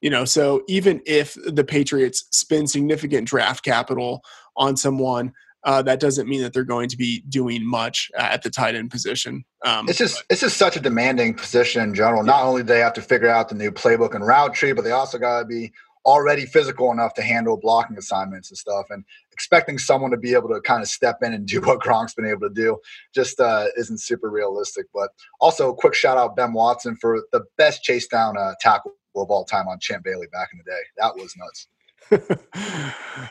You 0.00 0.10
know, 0.10 0.24
so 0.24 0.62
even 0.66 1.02
if 1.04 1.36
the 1.44 1.64
Patriots 1.64 2.24
spend 2.30 2.70
significant 2.70 3.28
draft 3.28 3.62
capital 3.62 4.22
on 4.56 4.76
someone, 4.76 5.32
uh, 5.64 5.82
that 5.82 6.00
doesn't 6.00 6.26
mean 6.26 6.40
that 6.40 6.54
they're 6.54 6.64
going 6.64 6.88
to 6.88 6.96
be 6.96 7.22
doing 7.28 7.66
much 7.66 8.10
at 8.16 8.42
the 8.42 8.48
tight 8.48 8.74
end 8.74 8.90
position. 8.90 9.44
Um, 9.64 9.88
it's 9.88 9.98
just 9.98 10.16
but, 10.16 10.24
it's 10.30 10.40
just 10.40 10.56
such 10.56 10.76
a 10.76 10.80
demanding 10.80 11.34
position 11.34 11.82
in 11.82 11.94
general. 11.94 12.24
Yeah. 12.24 12.32
Not 12.32 12.44
only 12.44 12.62
do 12.62 12.68
they 12.68 12.80
have 12.80 12.94
to 12.94 13.02
figure 13.02 13.28
out 13.28 13.50
the 13.50 13.54
new 13.54 13.70
playbook 13.70 14.14
and 14.14 14.26
route 14.26 14.54
tree, 14.54 14.72
but 14.72 14.84
they 14.84 14.92
also 14.92 15.18
got 15.18 15.40
to 15.40 15.44
be 15.44 15.72
already 16.04 16.46
physical 16.46 16.90
enough 16.92 17.14
to 17.14 17.22
handle 17.22 17.56
blocking 17.56 17.98
assignments 17.98 18.50
and 18.50 18.58
stuff. 18.58 18.86
And 18.90 19.04
expecting 19.32 19.78
someone 19.78 20.10
to 20.10 20.18
be 20.18 20.34
able 20.34 20.48
to 20.50 20.60
kind 20.60 20.82
of 20.82 20.88
step 20.88 21.18
in 21.22 21.32
and 21.32 21.46
do 21.46 21.60
what 21.60 21.80
Gronk's 21.80 22.14
been 22.14 22.26
able 22.26 22.48
to 22.48 22.54
do 22.54 22.78
just 23.14 23.40
uh, 23.40 23.66
isn't 23.76 24.00
super 24.00 24.30
realistic. 24.30 24.86
But 24.92 25.10
also, 25.40 25.70
a 25.70 25.74
quick 25.74 25.94
shout 25.94 26.18
out 26.18 26.36
Ben 26.36 26.52
Watson 26.52 26.96
for 26.96 27.22
the 27.32 27.42
best 27.56 27.82
chase 27.82 28.06
down 28.06 28.36
uh, 28.36 28.54
tackle 28.60 28.92
of 29.16 29.30
all 29.30 29.44
time 29.44 29.66
on 29.68 29.78
Champ 29.80 30.04
Bailey 30.04 30.26
back 30.32 30.50
in 30.52 30.58
the 30.58 30.70
day. 30.70 30.80
That 30.98 31.16
was 31.16 31.34
nuts. 31.36 31.68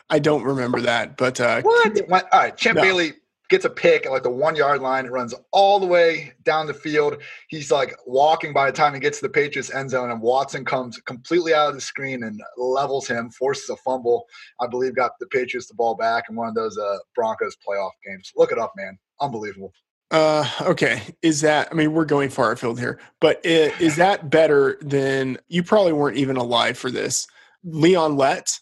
I 0.10 0.18
don't 0.18 0.42
remember 0.42 0.80
that, 0.82 1.16
but 1.16 1.40
uh, 1.40 1.62
what? 1.62 2.10
All 2.10 2.40
right, 2.40 2.56
Champ 2.56 2.76
no. 2.76 2.82
Bailey 2.82 3.12
gets 3.50 3.64
a 3.64 3.70
pick 3.70 4.06
at 4.06 4.12
like 4.12 4.22
the 4.22 4.30
one 4.30 4.56
yard 4.56 4.80
line, 4.80 5.04
It 5.04 5.12
runs 5.12 5.34
all 5.50 5.78
the 5.78 5.86
way 5.86 6.32
down 6.44 6.66
the 6.66 6.74
field. 6.74 7.20
He's 7.48 7.70
like 7.70 7.94
walking 8.06 8.52
by 8.52 8.70
the 8.70 8.76
time 8.76 8.94
he 8.94 9.00
gets 9.00 9.18
to 9.18 9.26
the 9.26 9.32
Patriots 9.32 9.72
end 9.74 9.90
zone, 9.90 10.10
and 10.10 10.22
Watson 10.22 10.64
comes 10.64 10.98
completely 11.00 11.52
out 11.52 11.68
of 11.68 11.74
the 11.74 11.80
screen 11.80 12.22
and 12.22 12.40
levels 12.56 13.06
him, 13.06 13.30
forces 13.30 13.68
a 13.68 13.76
fumble. 13.76 14.24
I 14.60 14.66
believe 14.68 14.94
got 14.94 15.12
the 15.20 15.26
Patriots 15.26 15.66
the 15.66 15.74
ball 15.74 15.96
back 15.96 16.24
in 16.30 16.36
one 16.36 16.48
of 16.48 16.54
those 16.54 16.78
uh, 16.78 16.98
Broncos 17.14 17.56
playoff 17.56 17.90
games. 18.06 18.32
Look 18.36 18.52
it 18.52 18.58
up, 18.58 18.72
man. 18.76 18.98
Unbelievable. 19.20 19.72
Uh, 20.12 20.48
okay. 20.62 21.02
Is 21.22 21.40
that, 21.42 21.68
I 21.70 21.74
mean, 21.74 21.92
we're 21.92 22.04
going 22.04 22.30
far 22.30 22.52
afield 22.52 22.78
here, 22.80 22.98
but 23.20 23.44
is 23.44 23.96
that 23.96 24.30
better 24.30 24.78
than 24.80 25.38
you 25.48 25.62
probably 25.62 25.92
weren't 25.92 26.16
even 26.16 26.36
alive 26.36 26.78
for 26.78 26.90
this? 26.90 27.26
Leon 27.64 28.16
Lett 28.16 28.58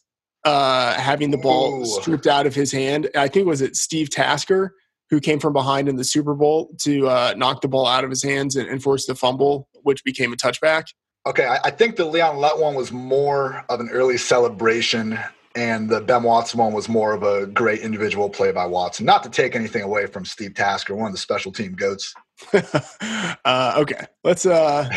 uh, 0.49 0.95
having 0.95 1.31
the 1.31 1.37
ball 1.37 1.83
Ooh. 1.83 1.85
stripped 1.85 2.27
out 2.27 2.47
of 2.47 2.55
his 2.55 2.73
hand. 2.73 3.11
I 3.15 3.29
think 3.29 3.47
was 3.47 3.61
it 3.61 3.77
Steve 3.77 4.09
Tasker 4.09 4.75
who 5.11 5.21
came 5.21 5.39
from 5.39 5.53
behind 5.53 5.89
in 5.89 5.97
the 5.97 6.05
Super 6.05 6.35
Bowl 6.35 6.71
to 6.79 7.09
uh, 7.09 7.35
knock 7.37 7.61
the 7.61 7.69
ball 7.69 7.87
out 7.87 8.05
of 8.05 8.11
his 8.11 8.23
hands 8.23 8.57
and, 8.57 8.69
and 8.69 8.83
force 8.83 9.07
the 9.07 9.15
fumble, 9.15 9.69
which 9.83 10.05
became 10.05 10.33
a 10.33 10.37
touchback. 10.37 10.85
Okay, 11.27 11.47
I, 11.47 11.59
I 11.65 11.71
think 11.71 11.97
the 11.97 12.05
Leon 12.05 12.37
Lett 12.37 12.59
one 12.59 12.75
was 12.75 12.93
more 12.93 13.65
of 13.69 13.81
an 13.81 13.89
early 13.91 14.19
celebration, 14.19 15.19
and 15.55 15.89
the 15.89 16.01
Ben 16.01 16.23
Watson 16.23 16.61
one 16.61 16.73
was 16.73 16.89
more 16.89 17.13
of 17.13 17.23
a 17.23 17.47
great 17.47 17.81
individual 17.81 18.29
play 18.29 18.53
by 18.53 18.67
Watson. 18.67 19.07
Not 19.07 19.23
to 19.25 19.31
take 19.31 19.55
anything 19.55 19.83
away 19.83 20.07
from 20.07 20.25
Steve 20.25 20.55
Tasker, 20.55 20.95
one 20.95 21.07
of 21.07 21.13
the 21.13 21.19
special 21.19 21.53
team 21.53 21.73
goats. 21.73 22.15
uh, 23.45 23.75
okay, 23.79 24.07
let's 24.23 24.47
uh, 24.47 24.89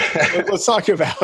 let's 0.47 0.65
talk 0.65 0.87
about 0.89 1.21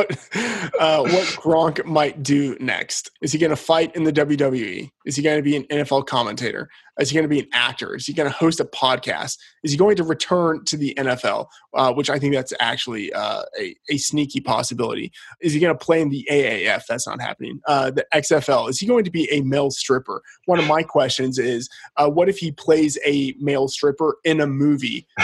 uh, 0.79 1.01
what 1.03 1.27
Gronk 1.37 1.85
might 1.85 2.23
do 2.23 2.57
next. 2.59 3.11
Is 3.21 3.31
he 3.31 3.37
going 3.37 3.51
to 3.51 3.55
fight 3.55 3.95
in 3.95 4.03
the 4.03 4.11
WWE? 4.11 4.89
Is 5.05 5.15
he 5.15 5.21
going 5.21 5.37
to 5.37 5.43
be 5.43 5.55
an 5.55 5.63
NFL 5.65 6.07
commentator? 6.07 6.69
Is 6.99 7.09
he 7.09 7.13
going 7.13 7.23
to 7.23 7.29
be 7.29 7.39
an 7.39 7.47
actor? 7.53 7.95
Is 7.95 8.05
he 8.05 8.13
going 8.13 8.29
to 8.29 8.35
host 8.35 8.59
a 8.59 8.65
podcast? 8.65 9.37
Is 9.63 9.71
he 9.71 9.77
going 9.77 9.95
to 9.97 10.03
return 10.03 10.65
to 10.65 10.77
the 10.77 10.93
NFL? 10.97 11.47
Uh, 11.73 11.93
which 11.93 12.09
I 12.09 12.17
think 12.17 12.33
that's 12.33 12.53
actually 12.59 13.13
uh, 13.13 13.43
a, 13.59 13.75
a 13.89 13.97
sneaky 13.97 14.41
possibility. 14.41 15.11
Is 15.41 15.53
he 15.53 15.59
going 15.59 15.77
to 15.77 15.85
play 15.85 16.01
in 16.01 16.09
the 16.09 16.27
AAF? 16.29 16.85
That's 16.87 17.07
not 17.07 17.21
happening. 17.21 17.59
Uh, 17.67 17.91
the 17.91 18.05
XFL. 18.13 18.69
Is 18.69 18.79
he 18.79 18.87
going 18.87 19.03
to 19.03 19.11
be 19.11 19.31
a 19.31 19.41
male 19.41 19.69
stripper? 19.69 20.23
One 20.45 20.59
of 20.59 20.67
my 20.67 20.81
questions 20.81 21.37
is, 21.37 21.69
uh, 21.97 22.09
what 22.09 22.29
if 22.29 22.39
he 22.39 22.51
plays 22.51 22.97
a 23.05 23.35
male 23.39 23.67
stripper 23.67 24.17
in 24.23 24.41
a 24.41 24.47
movie? 24.47 25.07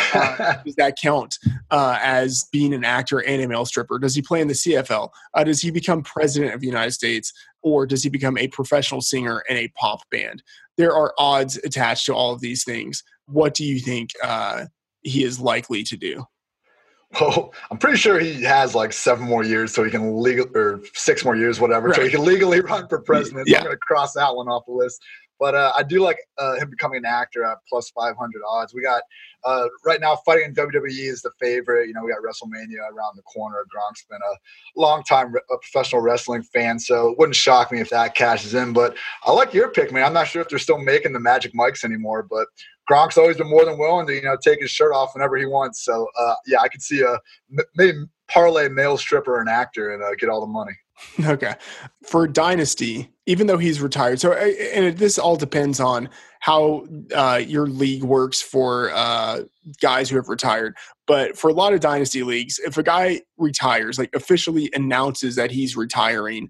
That 0.84 0.98
count 0.98 1.40
uh, 1.72 1.98
as 2.02 2.46
being 2.52 2.74
an 2.74 2.84
actor 2.84 3.20
and 3.20 3.42
a 3.42 3.48
male 3.48 3.66
stripper? 3.66 4.00
Does 4.00 4.16
he 4.16 4.22
play 4.22 4.42
in 4.42 4.50
the 4.50 4.54
CFL? 4.54 5.10
Uh, 5.34 5.44
does 5.46 5.62
he 5.62 5.72
become 5.72 6.04
president 6.04 6.54
of 6.54 6.60
the 6.60 6.68
United 6.68 6.92
States? 6.92 7.32
Or 7.62 7.86
does 7.86 8.04
he 8.04 8.10
become 8.10 8.38
a 8.38 8.50
professional 8.50 9.00
singer 9.00 9.44
in 9.48 9.56
a 9.56 9.70
pop 9.70 10.02
band? 10.10 10.44
There 10.76 10.94
are 10.94 11.14
odds 11.18 11.56
attached 11.64 12.06
to 12.08 12.14
all 12.14 12.34
of 12.34 12.42
these 12.42 12.66
things. 12.66 13.02
What 13.28 13.54
do 13.54 13.64
you 13.64 13.80
think 13.80 14.10
uh, 14.22 14.66
he 15.04 15.24
is 15.24 15.40
likely 15.40 15.84
to 15.84 15.96
do? 15.96 16.26
Well, 17.20 17.54
I'm 17.70 17.78
pretty 17.78 17.98
sure 17.98 18.20
he 18.20 18.42
has 18.44 18.74
like 18.74 18.92
seven 18.94 19.26
more 19.28 19.44
years, 19.44 19.74
so 19.74 19.84
he 19.84 19.92
can 19.92 20.22
legal 20.22 20.48
or 20.56 20.82
six 20.94 21.24
more 21.24 21.36
years, 21.36 21.60
whatever, 21.60 21.94
so 21.94 22.04
he 22.04 22.10
can 22.10 22.24
legally 22.26 22.60
run 22.62 22.88
for 22.88 23.00
president. 23.00 23.48
So 23.48 23.52
Yeah. 23.52 23.60
I'm 23.60 23.66
going 23.66 23.76
to 23.76 23.80
cross 23.80 24.14
that 24.14 24.36
one 24.36 24.48
off 24.48 24.66
the 24.66 24.74
list. 24.74 25.02
But 25.40 25.56
uh, 25.56 25.74
I 25.76 25.84
do 25.84 26.00
like 26.00 26.18
uh, 26.38 26.56
him 26.56 26.70
becoming 26.70 27.00
an 27.00 27.06
actor 27.06 27.44
at 27.44 27.58
plus 27.68 27.90
500 27.90 28.16
odds. 28.48 28.74
We 28.74 28.82
got 28.82 29.02
uh, 29.44 29.68
right 29.86 30.00
now 30.00 30.16
fighting 30.26 30.46
in 30.46 30.56
WWE 30.56 30.86
is 31.10 31.22
the 31.22 31.32
favorite. 31.40 31.88
You 31.88 31.94
know, 31.94 32.02
we 32.04 32.12
got 32.12 32.22
WrestleMania 32.22 32.80
around 32.80 33.18
the 33.18 33.24
corner. 33.24 33.66
Gronk's 33.66 34.06
been 34.10 34.22
a 34.22 34.80
long 34.80 35.04
time 35.04 35.34
re- 35.34 35.42
a 35.52 35.58
professional 35.58 36.02
wrestling 36.02 36.44
fan, 36.44 36.80
so 36.80 37.10
it 37.10 37.18
wouldn't 37.18 37.36
shock 37.36 37.72
me 37.72 37.82
if 37.82 37.90
that 37.90 38.16
cashes 38.16 38.54
in. 38.54 38.72
But 38.74 38.96
I 39.26 39.32
like 39.32 39.54
your 39.54 39.70
pick, 39.70 39.92
man. 39.92 40.06
I'm 40.06 40.14
not 40.14 40.28
sure 40.28 40.42
if 40.42 40.50
they're 40.50 40.60
still 40.60 40.80
making 40.80 41.12
the 41.12 41.20
Magic 41.20 41.54
Mikes 41.54 41.84
anymore, 41.84 42.24
but 42.24 42.48
Gronk's 42.90 43.18
always 43.18 43.38
been 43.38 43.50
more 43.50 43.66
than 43.66 43.78
willing 43.78 44.08
to 44.08 44.14
you 44.14 44.22
know 44.22 44.38
take 44.42 44.62
his 44.62 44.72
shirt 44.72 44.94
off 44.94 45.14
whenever 45.14 45.38
he 45.38 45.46
wants. 45.46 45.84
So 45.84 46.08
uh, 46.20 46.36
yeah, 46.46 46.60
I 46.60 46.68
could 46.68 46.82
see 46.82 47.02
a 47.02 47.18
maybe 47.76 47.98
parlay 48.28 48.70
male 48.70 48.98
stripper 48.98 49.40
and 49.40 49.50
actor 49.50 49.94
and 49.94 50.04
uh, 50.04 50.16
get 50.18 50.30
all 50.30 50.42
the 50.42 50.48
money. 50.48 50.74
Okay. 51.26 51.56
For 52.06 52.28
Dynasty, 52.28 53.10
even 53.26 53.48
though 53.48 53.58
he's 53.58 53.82
retired, 53.82 54.20
so 54.20 54.32
uh, 54.32 54.36
and 54.36 54.86
it, 54.86 54.98
this 54.98 55.18
all 55.18 55.36
depends 55.36 55.80
on 55.80 56.10
how 56.40 56.86
uh, 57.16 57.42
your 57.46 57.68
league 57.68 58.04
works 58.04 58.42
for 58.42 58.92
uh, 58.94 59.42
guys 59.82 60.10
who 60.10 60.16
have 60.18 60.30
retired. 60.30 60.76
But 61.08 61.38
for 61.38 61.50
a 61.50 61.54
lot 61.54 61.74
of 61.74 61.80
Dynasty 61.80 62.24
leagues, 62.24 62.60
if 62.60 62.78
a 62.78 62.84
guy 62.84 63.22
retires, 63.38 63.98
like 63.98 64.14
officially 64.14 64.70
announces 64.74 65.36
that 65.36 65.52
he's 65.52 65.76
retiring, 65.76 66.50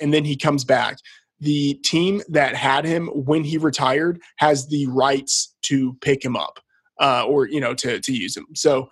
and 0.00 0.12
then 0.12 0.24
he 0.24 0.36
comes 0.36 0.64
back, 0.64 0.98
the 1.40 1.74
team 1.84 2.22
that 2.28 2.54
had 2.54 2.84
him 2.84 3.08
when 3.08 3.44
he 3.44 3.58
retired 3.58 4.20
has 4.36 4.68
the 4.68 4.86
rights 4.86 5.54
to 5.62 5.94
pick 6.00 6.24
him 6.24 6.36
up 6.36 6.60
uh, 7.00 7.24
or 7.26 7.46
you 7.46 7.60
know 7.60 7.74
to 7.74 8.00
to 8.00 8.12
use 8.12 8.36
him. 8.36 8.46
So 8.54 8.88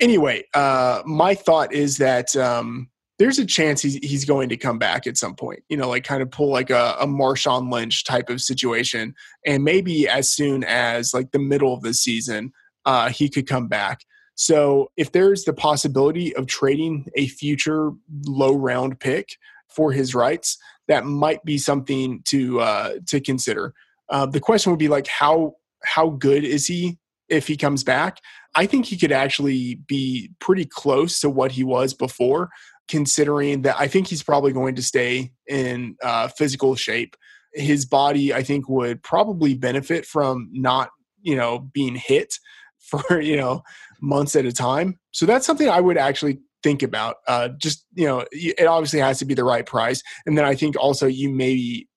anyway, 0.00 0.44
uh, 0.54 1.02
my 1.04 1.34
thought 1.34 1.72
is 1.72 1.98
that. 1.98 2.34
Um, 2.36 2.90
there's 3.18 3.38
a 3.38 3.46
chance 3.46 3.80
he's 3.80 3.94
he's 4.02 4.26
going 4.26 4.50
to 4.50 4.58
come 4.58 4.78
back 4.78 5.06
at 5.06 5.16
some 5.16 5.34
point. 5.34 5.60
You 5.70 5.78
know, 5.78 5.88
like 5.88 6.04
kind 6.04 6.20
of 6.20 6.30
pull 6.30 6.50
like 6.50 6.68
a, 6.68 6.96
a 7.00 7.06
Marshawn 7.06 7.72
Lynch 7.72 8.04
type 8.04 8.28
of 8.28 8.42
situation, 8.42 9.14
and 9.46 9.64
maybe 9.64 10.06
as 10.06 10.28
soon 10.28 10.62
as 10.64 11.14
like 11.14 11.30
the 11.30 11.38
middle 11.38 11.72
of 11.72 11.80
the 11.80 11.94
season, 11.94 12.52
uh, 12.84 13.08
he 13.08 13.30
could 13.30 13.46
come 13.46 13.68
back. 13.68 14.00
So 14.34 14.90
if 14.98 15.12
there's 15.12 15.44
the 15.44 15.54
possibility 15.54 16.36
of 16.36 16.46
trading 16.46 17.06
a 17.14 17.26
future 17.26 17.92
low 18.26 18.54
round 18.54 19.00
pick 19.00 19.38
for 19.68 19.92
his 19.92 20.14
rights, 20.14 20.58
that 20.88 21.04
might 21.04 21.44
be 21.44 21.58
something 21.58 22.22
to 22.26 22.60
uh, 22.60 22.92
to 23.06 23.20
consider. 23.20 23.74
Uh, 24.08 24.26
the 24.26 24.40
question 24.40 24.70
would 24.70 24.78
be 24.78 24.88
like 24.88 25.06
how 25.06 25.54
how 25.84 26.10
good 26.10 26.44
is 26.44 26.66
he 26.66 26.98
if 27.28 27.46
he 27.46 27.56
comes 27.56 27.84
back? 27.84 28.20
I 28.54 28.66
think 28.66 28.86
he 28.86 28.96
could 28.96 29.12
actually 29.12 29.76
be 29.86 30.30
pretty 30.40 30.64
close 30.64 31.20
to 31.20 31.30
what 31.30 31.52
he 31.52 31.64
was 31.64 31.92
before 31.92 32.50
considering 32.88 33.62
that 33.62 33.76
I 33.78 33.88
think 33.88 34.06
he's 34.06 34.22
probably 34.22 34.52
going 34.52 34.76
to 34.76 34.82
stay 34.82 35.32
in 35.48 35.96
uh, 36.02 36.28
physical 36.28 36.76
shape. 36.76 37.16
His 37.52 37.84
body, 37.84 38.32
I 38.32 38.42
think, 38.42 38.68
would 38.68 39.02
probably 39.02 39.54
benefit 39.54 40.04
from 40.04 40.48
not, 40.52 40.90
you 41.22 41.36
know, 41.36 41.58
being 41.58 41.96
hit 41.96 42.34
for 42.78 43.20
you 43.20 43.36
know 43.36 43.62
months 44.00 44.36
at 44.36 44.44
a 44.44 44.52
time. 44.52 44.98
So 45.10 45.26
that's 45.26 45.46
something 45.46 45.68
I 45.68 45.80
would 45.80 45.98
actually 45.98 46.38
think 46.66 46.82
about. 46.82 47.18
Uh, 47.28 47.48
just 47.48 47.86
you 47.94 48.06
know, 48.06 48.24
it 48.32 48.66
obviously 48.66 48.98
has 48.98 49.20
to 49.20 49.24
be 49.24 49.34
the 49.34 49.44
right 49.44 49.64
price, 49.64 50.02
and 50.26 50.36
then 50.36 50.44
I 50.44 50.56
think 50.56 50.76
also 50.76 51.06
you 51.06 51.30
maybe 51.30 51.88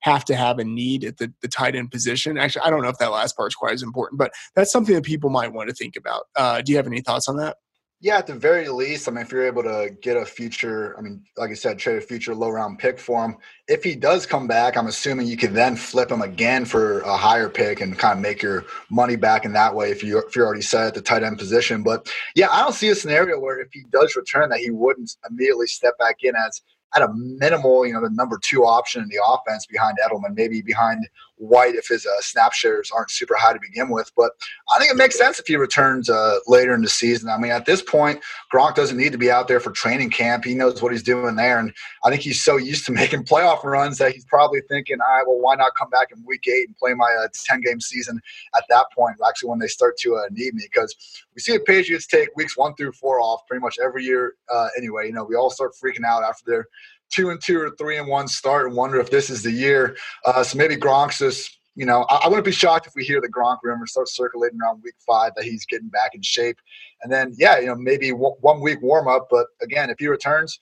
have 0.00 0.24
to 0.26 0.36
have 0.36 0.58
a 0.58 0.64
need 0.64 1.02
at 1.02 1.16
the, 1.16 1.32
the 1.40 1.48
tight 1.48 1.74
end 1.74 1.90
position. 1.90 2.36
Actually, 2.36 2.62
I 2.62 2.70
don't 2.70 2.82
know 2.82 2.88
if 2.88 2.98
that 2.98 3.10
last 3.10 3.36
part's 3.36 3.54
quite 3.54 3.72
as 3.72 3.82
important, 3.82 4.18
but 4.18 4.32
that's 4.54 4.70
something 4.70 4.94
that 4.94 5.04
people 5.04 5.30
might 5.30 5.52
want 5.52 5.70
to 5.70 5.74
think 5.74 5.96
about. 5.96 6.24
Uh, 6.36 6.60
do 6.60 6.72
you 6.72 6.76
have 6.76 6.86
any 6.86 7.00
thoughts 7.00 7.26
on 7.26 7.36
that? 7.38 7.56
Yeah, 8.00 8.16
at 8.18 8.28
the 8.28 8.34
very 8.34 8.68
least, 8.68 9.08
I 9.08 9.10
mean, 9.10 9.24
if 9.24 9.32
you're 9.32 9.44
able 9.44 9.64
to 9.64 9.90
get 10.00 10.16
a 10.16 10.24
future, 10.24 10.96
I 10.96 11.00
mean, 11.00 11.24
like 11.36 11.50
I 11.50 11.54
said, 11.54 11.80
trade 11.80 11.98
a 11.98 12.00
future 12.00 12.32
low 12.32 12.48
round 12.50 12.78
pick 12.78 12.96
for 12.96 13.24
him. 13.24 13.36
If 13.66 13.82
he 13.82 13.96
does 13.96 14.24
come 14.24 14.46
back, 14.46 14.76
I'm 14.76 14.86
assuming 14.86 15.26
you 15.26 15.36
could 15.36 15.52
then 15.52 15.74
flip 15.74 16.08
him 16.08 16.22
again 16.22 16.64
for 16.64 17.00
a 17.00 17.16
higher 17.16 17.48
pick 17.48 17.80
and 17.80 17.98
kind 17.98 18.16
of 18.16 18.22
make 18.22 18.40
your 18.40 18.66
money 18.88 19.16
back 19.16 19.44
in 19.44 19.52
that 19.54 19.74
way 19.74 19.90
if 19.90 20.04
you 20.04 20.16
if 20.18 20.36
you're 20.36 20.46
already 20.46 20.62
set 20.62 20.86
at 20.86 20.94
the 20.94 21.02
tight 21.02 21.24
end 21.24 21.38
position. 21.38 21.82
But 21.82 22.08
yeah, 22.36 22.46
I 22.52 22.62
don't 22.62 22.72
see 22.72 22.88
a 22.88 22.94
scenario 22.94 23.40
where 23.40 23.58
if 23.58 23.72
he 23.72 23.82
does 23.90 24.14
return 24.14 24.48
that 24.50 24.60
he 24.60 24.70
wouldn't 24.70 25.16
immediately 25.28 25.66
step 25.66 25.98
back 25.98 26.18
in 26.22 26.36
as 26.36 26.62
at 26.94 27.02
a 27.02 27.08
minimal, 27.12 27.84
you 27.84 27.92
know, 27.92 28.00
the 28.00 28.10
number 28.10 28.38
two 28.40 28.64
option 28.64 29.02
in 29.02 29.08
the 29.08 29.20
offense 29.26 29.66
behind 29.66 29.98
Edelman, 29.98 30.34
maybe 30.34 30.62
behind 30.62 31.06
White 31.38 31.74
if 31.74 31.88
his 31.88 32.06
uh, 32.06 32.20
snap 32.20 32.52
shares 32.52 32.90
aren't 32.94 33.10
super 33.10 33.34
high 33.36 33.52
to 33.52 33.60
begin 33.60 33.88
with. 33.88 34.10
But 34.16 34.32
I 34.74 34.78
think 34.78 34.90
it 34.90 34.96
makes 34.96 35.16
sense 35.16 35.38
if 35.38 35.46
he 35.46 35.56
returns 35.56 36.10
uh, 36.10 36.38
later 36.46 36.74
in 36.74 36.82
the 36.82 36.88
season. 36.88 37.30
I 37.30 37.38
mean, 37.38 37.52
at 37.52 37.66
this 37.66 37.82
point, 37.82 38.20
Gronk 38.52 38.74
doesn't 38.74 38.96
need 38.96 39.12
to 39.12 39.18
be 39.18 39.30
out 39.30 39.48
there 39.48 39.60
for 39.60 39.70
training 39.70 40.10
camp. 40.10 40.44
He 40.44 40.54
knows 40.54 40.82
what 40.82 40.92
he's 40.92 41.02
doing 41.02 41.36
there. 41.36 41.58
And 41.58 41.72
I 42.04 42.10
think 42.10 42.22
he's 42.22 42.42
so 42.42 42.56
used 42.56 42.86
to 42.86 42.92
making 42.98 43.24
playoff 43.24 43.64
runs 43.64 43.98
that 43.98 44.12
he's 44.12 44.24
probably 44.24 44.60
thinking, 44.68 44.98
all 45.00 45.16
right, 45.16 45.26
well, 45.26 45.38
why 45.38 45.54
not 45.54 45.72
come 45.78 45.90
back 45.90 46.08
in 46.14 46.24
week 46.26 46.46
eight 46.48 46.68
and 46.68 46.76
play 46.76 46.94
my 46.94 47.16
uh, 47.24 47.28
10 47.32 47.60
game 47.60 47.80
season 47.80 48.20
at 48.56 48.64
that 48.68 48.86
point, 48.94 49.16
actually, 49.26 49.50
when 49.50 49.58
they 49.58 49.68
start 49.68 49.96
to 49.98 50.16
uh, 50.16 50.28
need 50.30 50.54
me? 50.54 50.62
Because 50.64 50.94
we 51.34 51.40
see 51.40 51.52
the 51.52 51.60
Patriots 51.60 52.06
take 52.06 52.28
weeks 52.36 52.56
one 52.56 52.74
through 52.74 52.92
four 52.92 53.20
off 53.20 53.46
pretty 53.46 53.60
much 53.60 53.78
every 53.82 54.04
year 54.04 54.34
uh, 54.52 54.68
anyway. 54.76 55.06
You 55.06 55.12
know, 55.12 55.24
we 55.24 55.36
all 55.36 55.50
start 55.50 55.72
freaking 55.74 56.04
out 56.04 56.22
after 56.22 56.44
their 56.46 56.66
two 57.10 57.30
and 57.30 57.40
two 57.42 57.60
or 57.60 57.70
three 57.78 57.98
and 57.98 58.08
one 58.08 58.28
start 58.28 58.66
and 58.66 58.76
wonder 58.76 59.00
if 59.00 59.10
this 59.10 59.30
is 59.30 59.42
the 59.42 59.52
year. 59.52 59.96
Uh, 60.24 60.42
so 60.42 60.58
maybe 60.58 60.76
Gronk's 60.76 61.18
just, 61.18 61.58
you 61.74 61.86
know, 61.86 62.04
I, 62.08 62.22
I 62.24 62.28
wouldn't 62.28 62.44
be 62.44 62.52
shocked 62.52 62.86
if 62.86 62.92
we 62.96 63.04
hear 63.04 63.20
the 63.20 63.28
Gronk 63.28 63.58
rumor 63.62 63.86
start 63.86 64.08
circulating 64.08 64.58
around 64.60 64.82
week 64.82 64.94
five 65.06 65.32
that 65.36 65.44
he's 65.44 65.64
getting 65.66 65.88
back 65.88 66.14
in 66.14 66.22
shape. 66.22 66.58
And 67.02 67.12
then, 67.12 67.34
yeah, 67.38 67.58
you 67.58 67.66
know, 67.66 67.76
maybe 67.76 68.12
one, 68.12 68.34
one 68.40 68.60
week 68.60 68.82
warm 68.82 69.08
up. 69.08 69.28
But 69.30 69.46
again, 69.62 69.90
if 69.90 69.98
he 69.98 70.08
returns, 70.08 70.58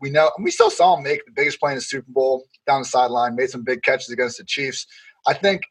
we 0.00 0.10
know, 0.10 0.30
and 0.36 0.44
we 0.44 0.50
still 0.50 0.70
saw 0.70 0.96
him 0.96 1.02
make 1.02 1.24
the 1.24 1.32
biggest 1.32 1.58
play 1.58 1.72
in 1.72 1.76
the 1.76 1.82
Super 1.82 2.10
Bowl 2.10 2.44
down 2.66 2.82
the 2.82 2.84
sideline, 2.86 3.34
made 3.34 3.50
some 3.50 3.64
big 3.64 3.82
catches 3.82 4.10
against 4.10 4.38
the 4.38 4.44
Chiefs. 4.44 4.86
I 5.26 5.34
think 5.34 5.62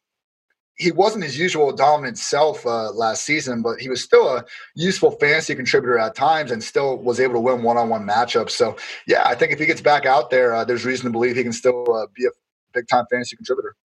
he 0.79 0.91
wasn't 0.91 1.23
his 1.23 1.37
usual 1.37 1.71
dominant 1.73 2.17
self 2.17 2.65
uh, 2.65 2.91
last 2.91 3.23
season, 3.25 3.61
but 3.61 3.79
he 3.79 3.89
was 3.89 4.01
still 4.01 4.37
a 4.37 4.45
useful 4.75 5.11
fantasy 5.11 5.53
contributor 5.53 5.99
at 5.99 6.15
times 6.15 6.51
and 6.51 6.63
still 6.63 6.97
was 6.97 7.19
able 7.19 7.33
to 7.33 7.39
win 7.39 7.61
one-on-one 7.61 8.07
matchups. 8.07 8.51
So, 8.51 8.77
yeah, 9.05 9.23
I 9.25 9.35
think 9.35 9.51
if 9.51 9.59
he 9.59 9.65
gets 9.65 9.81
back 9.81 10.05
out 10.05 10.29
there, 10.29 10.55
uh, 10.55 10.63
there's 10.63 10.85
reason 10.85 11.05
to 11.05 11.11
believe 11.11 11.35
he 11.35 11.43
can 11.43 11.51
still 11.51 11.85
uh, 11.93 12.07
be 12.15 12.25
a 12.25 12.29
big-time 12.73 13.05
fantasy 13.11 13.35
contributor. 13.35 13.75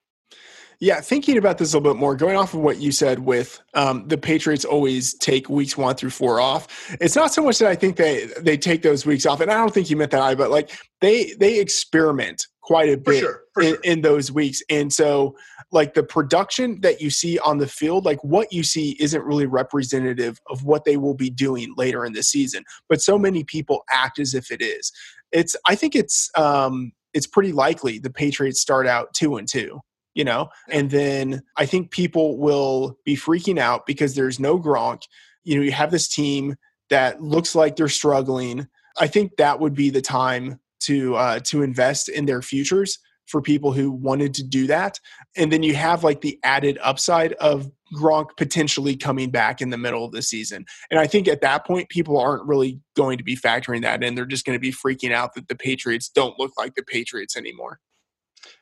Yeah, 0.79 0.99
thinking 0.99 1.37
about 1.37 1.57
this 1.57 1.73
a 1.73 1.77
little 1.77 1.93
bit 1.93 1.99
more, 1.99 2.15
going 2.15 2.35
off 2.35 2.53
of 2.53 2.59
what 2.59 2.77
you 2.77 2.91
said 2.91 3.19
with 3.19 3.61
um, 3.75 4.07
the 4.07 4.17
Patriots 4.17 4.65
always 4.65 5.13
take 5.13 5.49
weeks 5.49 5.77
one 5.77 5.95
through 5.95 6.09
four 6.09 6.41
off. 6.41 6.95
It's 6.99 7.15
not 7.15 7.33
so 7.33 7.41
much 7.43 7.59
that 7.59 7.69
I 7.69 7.75
think 7.75 7.95
they 7.95 8.25
they 8.39 8.57
take 8.57 8.81
those 8.81 9.05
weeks 9.05 9.25
off, 9.25 9.39
and 9.39 9.49
I 9.49 9.55
don't 9.55 9.73
think 9.73 9.89
you 9.89 9.95
meant 9.95 10.11
that, 10.11 10.21
I. 10.21 10.35
But 10.35 10.51
like 10.51 10.77
they 10.99 11.33
they 11.39 11.59
experiment 11.59 12.47
quite 12.65 12.89
a 12.89 12.97
bit 12.97 13.19
sure, 13.19 13.41
in, 13.61 13.63
sure. 13.63 13.79
in 13.83 14.01
those 14.01 14.31
weeks, 14.31 14.61
and 14.69 14.91
so 14.91 15.35
like 15.71 15.93
the 15.93 16.03
production 16.03 16.79
that 16.81 17.01
you 17.01 17.09
see 17.09 17.39
on 17.39 17.57
the 17.57 17.67
field, 17.67 18.05
like 18.05 18.23
what 18.23 18.51
you 18.51 18.63
see 18.63 18.97
isn't 18.99 19.23
really 19.23 19.45
representative 19.45 20.39
of 20.49 20.63
what 20.63 20.85
they 20.85 20.97
will 20.97 21.15
be 21.15 21.29
doing 21.29 21.73
later 21.77 22.05
in 22.05 22.13
the 22.13 22.23
season. 22.23 22.63
But 22.89 23.01
so 23.01 23.17
many 23.17 23.43
people 23.43 23.83
act 23.89 24.19
as 24.19 24.33
if 24.33 24.51
it 24.51 24.61
is. 24.61 24.91
It's 25.31 25.55
I 25.65 25.75
think 25.75 25.95
it's 25.95 26.29
um, 26.37 26.91
it's 27.13 27.27
pretty 27.27 27.51
likely 27.51 27.99
the 27.99 28.09
Patriots 28.09 28.61
start 28.61 28.87
out 28.87 29.13
two 29.13 29.37
and 29.37 29.47
two 29.47 29.81
you 30.15 30.23
know? 30.23 30.49
And 30.69 30.89
then 30.89 31.43
I 31.57 31.65
think 31.67 31.91
people 31.91 32.39
will 32.39 32.97
be 33.05 33.15
freaking 33.15 33.59
out 33.59 33.85
because 33.85 34.15
there's 34.15 34.39
no 34.39 34.57
Gronk. 34.57 35.01
You 35.43 35.57
know, 35.57 35.61
you 35.61 35.73
have 35.73 35.91
this 35.91 36.07
team 36.07 36.55
that 36.89 37.21
looks 37.21 37.53
like 37.53 37.75
they're 37.75 37.89
struggling. 37.89 38.67
I 38.97 39.07
think 39.07 39.35
that 39.37 39.59
would 39.59 39.75
be 39.75 39.89
the 39.89 40.01
time 40.01 40.59
to 40.81 41.15
uh, 41.15 41.39
to 41.39 41.61
invest 41.61 42.09
in 42.09 42.25
their 42.25 42.41
futures 42.41 42.99
for 43.27 43.41
people 43.41 43.71
who 43.71 43.91
wanted 43.91 44.33
to 44.35 44.43
do 44.43 44.67
that. 44.67 44.99
And 45.35 45.51
then 45.51 45.63
you 45.63 45.75
have 45.75 46.03
like 46.03 46.21
the 46.21 46.39
added 46.43 46.77
upside 46.81 47.33
of 47.33 47.71
Gronk 47.95 48.29
potentially 48.37 48.95
coming 48.95 49.31
back 49.31 49.61
in 49.61 49.69
the 49.69 49.77
middle 49.77 50.05
of 50.05 50.11
the 50.11 50.21
season. 50.21 50.65
And 50.91 50.99
I 50.99 51.07
think 51.07 51.27
at 51.27 51.41
that 51.41 51.65
point, 51.65 51.89
people 51.89 52.19
aren't 52.19 52.45
really 52.45 52.79
going 52.95 53.17
to 53.17 53.23
be 53.23 53.35
factoring 53.35 53.81
that 53.81 54.03
in. 54.03 54.15
They're 54.15 54.25
just 54.25 54.45
going 54.45 54.55
to 54.55 54.61
be 54.61 54.71
freaking 54.71 55.11
out 55.11 55.33
that 55.35 55.47
the 55.47 55.55
Patriots 55.55 56.09
don't 56.09 56.37
look 56.39 56.51
like 56.57 56.75
the 56.75 56.83
Patriots 56.83 57.35
anymore. 57.35 57.79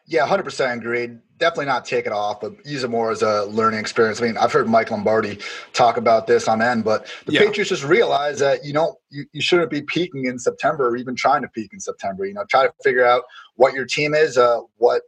Yeah, 0.06 0.26
hundred 0.28 0.44
percent 0.44 0.82
agreed. 0.82 1.20
Definitely 1.38 1.66
not 1.66 1.86
take 1.86 2.06
it 2.06 2.12
off, 2.12 2.42
but 2.42 2.54
use 2.66 2.84
it 2.84 2.90
more 2.90 3.12
as 3.12 3.22
a 3.22 3.46
learning 3.46 3.80
experience. 3.80 4.22
I 4.22 4.26
mean, 4.26 4.38
I've 4.38 4.52
heard 4.52 4.68
Mike 4.68 4.92
Lombardi 4.92 5.40
talk 5.74 5.98
about 5.98 6.28
this 6.28 6.48
on 6.48 6.62
end, 6.62 6.84
but 6.84 7.08
the 7.26 7.34
Yeah. 7.34 7.42
Patriots 7.42 7.70
just 7.70 7.84
realize 7.84 8.40
that 8.40 8.66
you 8.66 8.74
don't, 8.74 8.98
you, 9.10 9.26
you 9.34 9.42
shouldn't 9.42 9.70
be 9.72 9.82
peaking 9.82 10.26
in 10.26 10.40
September 10.40 10.88
or 10.90 10.98
even 10.98 11.16
trying 11.16 11.42
to 11.42 11.48
peak 11.50 11.72
in 11.74 11.80
September. 11.80 12.26
You 12.26 12.34
know, 12.34 12.44
try 12.50 12.66
to 12.68 12.74
figure 12.84 13.06
out 13.06 13.24
what 13.56 13.74
your 13.74 13.86
team 13.86 14.14
is, 14.14 14.38
uh, 14.38 14.60
what 14.78 15.04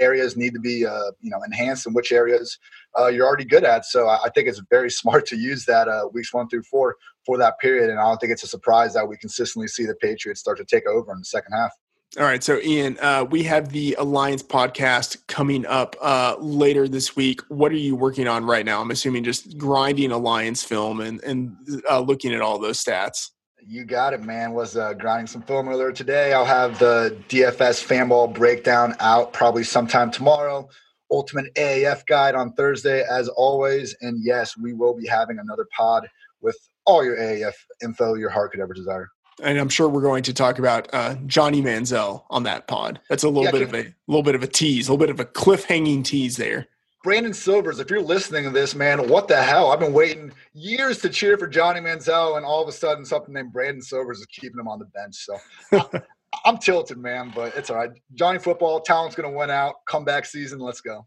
areas 0.00 0.36
need 0.36 0.54
to 0.54 0.60
be, 0.60 0.86
uh, 0.86 1.12
you 1.20 1.30
know, 1.30 1.40
enhanced, 1.44 1.86
and 1.86 1.94
which 1.94 2.12
areas 2.12 2.58
uh, 2.98 3.06
you're 3.08 3.26
already 3.26 3.44
good 3.44 3.64
at. 3.64 3.84
So 3.84 4.08
I, 4.08 4.24
I 4.24 4.30
think 4.30 4.48
it's 4.48 4.60
very 4.70 4.90
smart 5.02 5.26
to 5.26 5.36
use 5.36 5.64
that 5.66 5.88
uh, 5.88 6.08
weeks 6.12 6.32
one 6.32 6.48
through 6.48 6.64
four 6.64 6.96
for 7.26 7.38
that 7.38 7.58
period, 7.60 7.90
and 7.90 7.98
I 7.98 8.04
don't 8.04 8.18
think 8.18 8.32
it's 8.32 8.44
a 8.44 8.48
surprise 8.48 8.94
that 8.94 9.08
we 9.08 9.16
consistently 9.18 9.68
see 9.68 9.84
the 9.86 9.94
Patriots 9.96 10.40
start 10.40 10.58
to 10.58 10.64
take 10.64 10.86
over 10.86 11.12
in 11.12 11.18
the 11.18 11.24
second 11.24 11.52
half. 11.52 11.70
All 12.16 12.24
right, 12.24 12.42
so 12.42 12.58
Ian, 12.60 12.98
uh, 13.02 13.26
we 13.28 13.42
have 13.42 13.68
the 13.68 13.94
Alliance 13.98 14.42
podcast 14.42 15.26
coming 15.26 15.66
up 15.66 15.94
uh, 16.00 16.36
later 16.38 16.88
this 16.88 17.14
week. 17.14 17.42
What 17.48 17.70
are 17.70 17.76
you 17.76 17.94
working 17.94 18.26
on 18.26 18.46
right 18.46 18.64
now? 18.64 18.80
I'm 18.80 18.90
assuming 18.90 19.24
just 19.24 19.58
grinding 19.58 20.10
Alliance 20.10 20.62
film 20.62 21.00
and 21.00 21.22
and 21.22 21.54
uh, 21.88 22.00
looking 22.00 22.32
at 22.32 22.40
all 22.40 22.58
those 22.58 22.82
stats. 22.82 23.30
You 23.60 23.84
got 23.84 24.14
it, 24.14 24.22
man. 24.22 24.54
Was 24.54 24.74
uh, 24.74 24.94
grinding 24.94 25.26
some 25.26 25.42
film 25.42 25.68
earlier 25.68 25.92
today. 25.92 26.32
I'll 26.32 26.46
have 26.46 26.78
the 26.78 27.14
DFS 27.28 27.86
fanball 27.86 28.32
breakdown 28.32 28.94
out 29.00 29.34
probably 29.34 29.62
sometime 29.62 30.10
tomorrow. 30.10 30.66
Ultimate 31.10 31.54
AAF 31.56 32.06
guide 32.06 32.34
on 32.34 32.54
Thursday, 32.54 33.04
as 33.10 33.28
always. 33.28 33.94
And 34.00 34.24
yes, 34.24 34.56
we 34.56 34.72
will 34.72 34.96
be 34.96 35.06
having 35.06 35.38
another 35.38 35.66
pod 35.76 36.08
with 36.40 36.56
all 36.86 37.04
your 37.04 37.18
AAF 37.18 37.52
info 37.82 38.14
your 38.14 38.30
heart 38.30 38.52
could 38.52 38.60
ever 38.60 38.72
desire. 38.72 39.10
And 39.42 39.58
I'm 39.58 39.68
sure 39.68 39.88
we're 39.88 40.02
going 40.02 40.22
to 40.24 40.34
talk 40.34 40.58
about 40.58 40.88
uh, 40.92 41.14
Johnny 41.26 41.62
Manziel 41.62 42.24
on 42.30 42.42
that 42.44 42.66
pod. 42.66 43.00
That's 43.08 43.22
a 43.22 43.28
little 43.28 43.44
Yeah, 43.44 43.50
bit 43.52 43.62
of 43.62 43.74
a 43.74 43.94
little 44.06 44.22
bit 44.22 44.34
of 44.34 44.42
a 44.42 44.46
tease, 44.46 44.88
a 44.88 44.92
little 44.92 45.04
bit 45.06 45.10
of 45.10 45.20
a 45.20 45.24
cliffhanging 45.24 46.04
tease 46.04 46.36
there. 46.36 46.66
Brandon 47.04 47.32
Silvers, 47.32 47.78
if 47.78 47.90
you're 47.90 48.02
listening 48.02 48.44
to 48.44 48.50
this, 48.50 48.74
man, 48.74 49.08
what 49.08 49.28
the 49.28 49.40
hell? 49.40 49.70
I've 49.70 49.78
been 49.78 49.92
waiting 49.92 50.32
years 50.52 50.98
to 51.02 51.08
cheer 51.08 51.38
for 51.38 51.46
Johnny 51.46 51.80
Manziel, 51.80 52.36
and 52.36 52.44
all 52.44 52.60
of 52.60 52.68
a 52.68 52.72
sudden, 52.72 53.04
something 53.04 53.32
named 53.32 53.52
Brandon 53.52 53.80
Silvers 53.80 54.18
is 54.18 54.26
keeping 54.26 54.58
him 54.58 54.66
on 54.66 54.80
the 54.80 54.84
bench. 54.86 55.14
So 55.14 55.38
I, 55.94 56.02
I'm 56.44 56.58
tilted, 56.58 56.98
man, 56.98 57.32
but 57.34 57.56
it's 57.56 57.70
all 57.70 57.76
right. 57.76 57.90
Johnny 58.14 58.40
football, 58.40 58.80
talent's 58.80 59.14
going 59.14 59.30
to 59.30 59.38
win 59.38 59.48
out. 59.48 59.76
Comeback 59.86 60.26
season, 60.26 60.58
let's 60.58 60.80
go. 60.80 60.94
All 60.96 61.06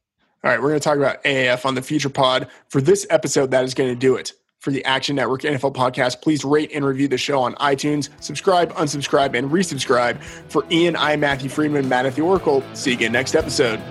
right, 0.49 0.59
we're 0.59 0.69
going 0.69 0.79
to 0.79 0.83
talk 0.83 0.97
about 0.97 1.23
AAF 1.23 1.65
on 1.65 1.75
the 1.75 1.81
future 1.81 2.09
pod. 2.09 2.47
For 2.69 2.81
this 2.81 3.05
episode, 3.09 3.51
that 3.51 3.63
is 3.63 3.73
going 3.73 3.89
to 3.89 3.95
do 3.95 4.15
it. 4.15 4.33
For 4.61 4.69
the 4.69 4.85
Action 4.85 5.15
Network 5.15 5.41
NFL 5.41 5.73
podcast, 5.73 6.21
please 6.21 6.45
rate 6.45 6.71
and 6.71 6.85
review 6.85 7.07
the 7.07 7.17
show 7.17 7.41
on 7.41 7.55
iTunes. 7.55 8.09
Subscribe, 8.19 8.71
unsubscribe, 8.75 9.35
and 9.35 9.49
resubscribe. 9.49 10.21
For 10.21 10.63
Ian, 10.69 10.95
I 10.95 11.13
am 11.13 11.21
Matthew 11.21 11.49
Freedman, 11.49 11.89
Matthew 11.89 12.23
Oracle. 12.23 12.63
See 12.75 12.91
you 12.91 12.97
again 12.97 13.11
next 13.11 13.33
episode. 13.33 13.81